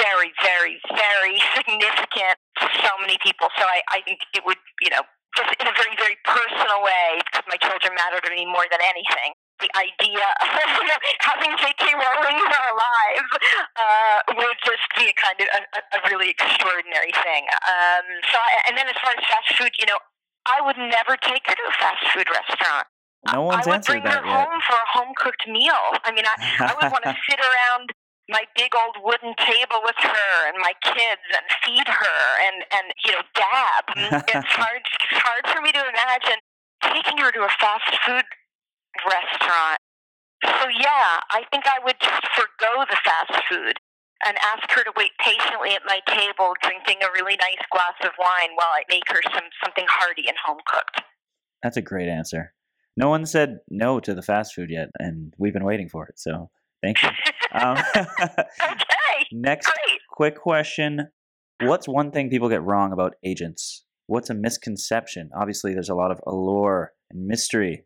[0.00, 3.48] very, very, very significant to so many people.
[3.58, 5.02] So I, I think it would, you know,
[5.36, 8.78] just in a very, very personal way, because my children matter to me more than
[8.80, 9.34] anything.
[9.60, 11.82] the idea of you know, having J.K.
[11.94, 13.30] Rowling in our lives
[13.74, 17.44] uh, would just be a kind of a, a really extraordinary thing.
[17.66, 19.98] Um, so, I, and then as far as fast food, you know,
[20.46, 22.86] I would never take her to a fast food restaurant.
[23.32, 24.24] No one's I would bring her yet.
[24.24, 25.96] home for a home cooked meal.
[26.04, 26.36] I mean, I,
[26.68, 27.90] I would want to sit around
[28.28, 32.86] my big old wooden table with her and my kids and feed her and and
[33.04, 33.84] you know dab.
[34.28, 34.80] It's hard.
[34.80, 36.40] It's hard for me to imagine
[36.82, 38.24] taking her to a fast food
[39.04, 39.78] restaurant.
[40.44, 43.76] So yeah, I think I would just forego the fast food
[44.26, 48.12] and ask her to wait patiently at my table, drinking a really nice glass of
[48.18, 51.02] wine while I make her some something hearty and home cooked.
[51.62, 52.54] That's a great answer.
[52.96, 56.18] No one said no to the fast food yet, and we've been waiting for it.
[56.18, 56.50] So
[56.84, 57.08] thank you.
[57.52, 60.00] Um, okay, next great.
[60.10, 61.08] quick question:
[61.60, 63.84] What's one thing people get wrong about agents?
[64.06, 65.30] What's a misconception?
[65.34, 67.84] Obviously, there's a lot of allure and mystery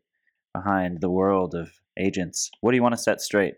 [0.52, 2.50] behind the world of agents.
[2.60, 3.54] What do you want to set straight?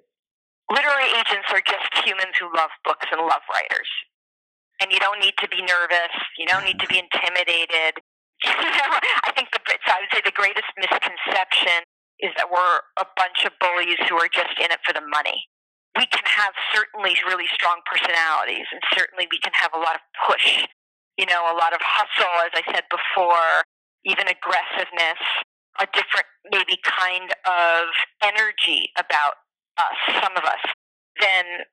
[0.70, 3.88] Literary agents are just humans who love books and love writers.
[4.82, 6.14] And you don't need to be nervous.
[6.38, 8.00] You don't need to be intimidated.
[8.44, 11.84] I think the I would say the greatest misconception
[12.22, 15.48] is that we're a bunch of bullies who are just in it for the money.
[15.98, 20.02] We can have certainly really strong personalities, and certainly we can have a lot of
[20.28, 20.64] push.
[21.18, 23.66] You know, a lot of hustle, as I said before,
[24.06, 25.20] even aggressiveness,
[25.82, 27.90] a different maybe kind of
[28.22, 29.42] energy about
[29.76, 30.62] us, some of us,
[31.20, 31.66] than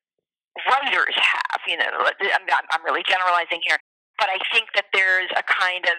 [0.66, 1.62] writers have.
[1.68, 3.78] You know, I'm, I'm really generalizing here,
[4.18, 5.98] but I think that there's a kind of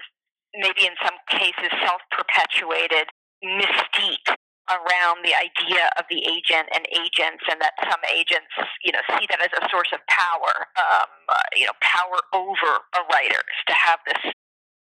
[0.57, 3.07] maybe in some cases self perpetuated
[3.45, 4.35] mystique
[4.69, 8.53] around the idea of the agent and agents, and that some agents,
[8.85, 12.85] you know, see that as a source of power, um, uh, you know, power over
[12.93, 14.33] a writer to have this,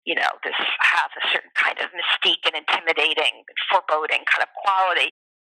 [0.03, 5.09] you know, this have a certain kind of mystique and intimidating, foreboding kind of quality.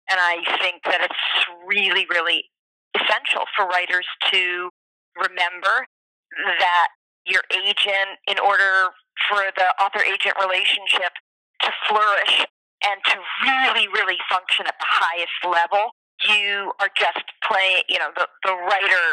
[0.09, 1.23] And I think that it's
[1.67, 2.49] really, really
[2.97, 4.69] essential for writers to
[5.15, 5.85] remember
[6.59, 6.87] that
[7.25, 8.89] your agent, in order
[9.29, 11.13] for the author agent relationship
[11.61, 12.45] to flourish
[12.83, 13.17] and to
[13.47, 15.95] really, really function at the highest level,
[16.27, 19.05] you are just playing, you know, the, the writer,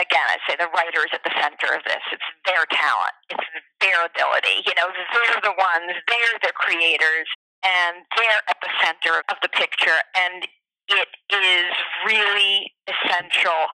[0.00, 2.02] again, I say the writer is at the center of this.
[2.12, 3.48] It's their talent, it's
[3.80, 4.64] their ability.
[4.66, 7.28] You know, they're the ones, they're the creators,
[7.64, 10.00] and they're at the center of the picture.
[10.16, 10.48] And
[10.88, 11.72] it is
[12.04, 13.72] really essential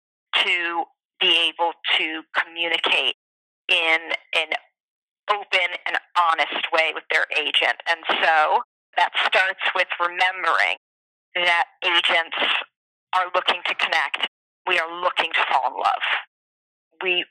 [0.44, 0.84] to
[1.20, 3.16] be able to communicate
[3.68, 4.00] in
[4.36, 4.52] an
[5.30, 7.80] open and honest way with their agent.
[7.88, 8.60] And so
[8.96, 10.78] that starts with remembering
[11.34, 12.38] that agents
[13.14, 14.28] are looking to connect.
[14.66, 16.04] We are looking to fall in love.
[17.02, 17.24] We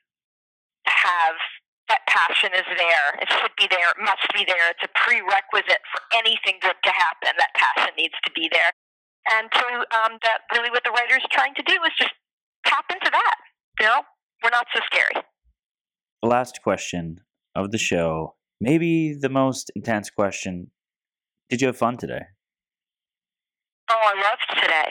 [0.87, 1.35] have
[1.89, 3.07] that passion is there.
[3.19, 3.91] It should be there.
[3.91, 4.71] It must be there.
[4.71, 7.35] It's a prerequisite for anything good to happen.
[7.37, 8.71] That passion needs to be there.
[9.35, 12.13] And so um, that really what the writer is trying to do is just
[12.65, 13.35] tap into that.
[13.79, 14.01] You know,
[14.43, 15.23] we're not so scary.
[16.21, 17.21] The last question
[17.55, 20.71] of the show, maybe the most intense question.
[21.53, 22.25] Did you have fun today?
[23.85, 24.89] Oh, I loved today.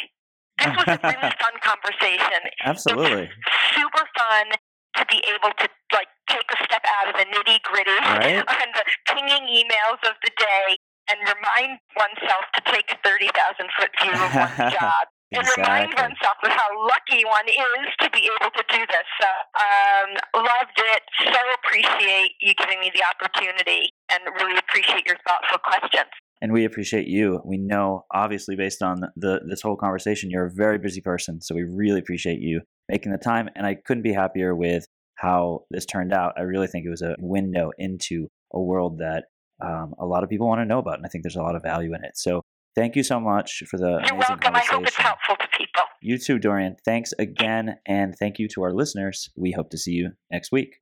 [0.63, 2.39] This was a really fun conversation.
[2.63, 3.27] Absolutely.
[3.75, 4.47] Super fun
[4.95, 8.47] to be able to like take a step out of the nitty gritty Right.
[8.63, 10.79] and the pinging emails of the day
[11.11, 13.27] and remind oneself to take a 30,000
[13.75, 15.03] foot view of one's job
[15.35, 19.09] and remind oneself of how lucky one is to be able to do this.
[19.19, 20.09] So, um,
[20.47, 21.03] loved it.
[21.27, 26.15] So appreciate you giving me the opportunity and really appreciate your thoughtful questions.
[26.43, 27.41] And we appreciate you.
[27.45, 31.41] We know, obviously, based on the this whole conversation, you're a very busy person.
[31.41, 33.49] So we really appreciate you making the time.
[33.55, 34.85] And I couldn't be happier with
[35.15, 36.35] how this turned out.
[36.37, 39.27] I really think it was a window into a world that
[39.65, 41.55] um, a lot of people want to know about, and I think there's a lot
[41.55, 42.19] of value in it.
[42.19, 42.43] So
[42.75, 44.57] thank you so much for the You're amazing welcome.
[44.57, 45.83] I hope it's helpful to people.
[46.01, 46.75] You too, Dorian.
[46.85, 49.31] Thanks again, and thank you to our listeners.
[49.37, 50.81] We hope to see you next week.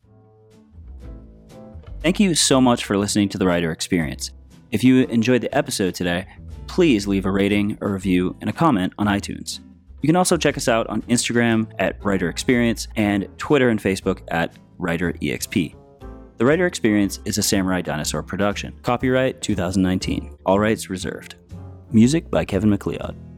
[2.00, 4.30] Thank you so much for listening to the Writer Experience.
[4.70, 6.26] If you enjoyed the episode today,
[6.68, 9.58] please leave a rating, a review, and a comment on iTunes.
[10.00, 14.20] You can also check us out on Instagram at Writer Experience and Twitter and Facebook
[14.28, 15.74] at WriterEXP.
[16.36, 18.78] The Writer Experience is a Samurai Dinosaur production.
[18.82, 20.38] Copyright 2019.
[20.46, 21.34] All rights reserved.
[21.90, 23.29] Music by Kevin MacLeod.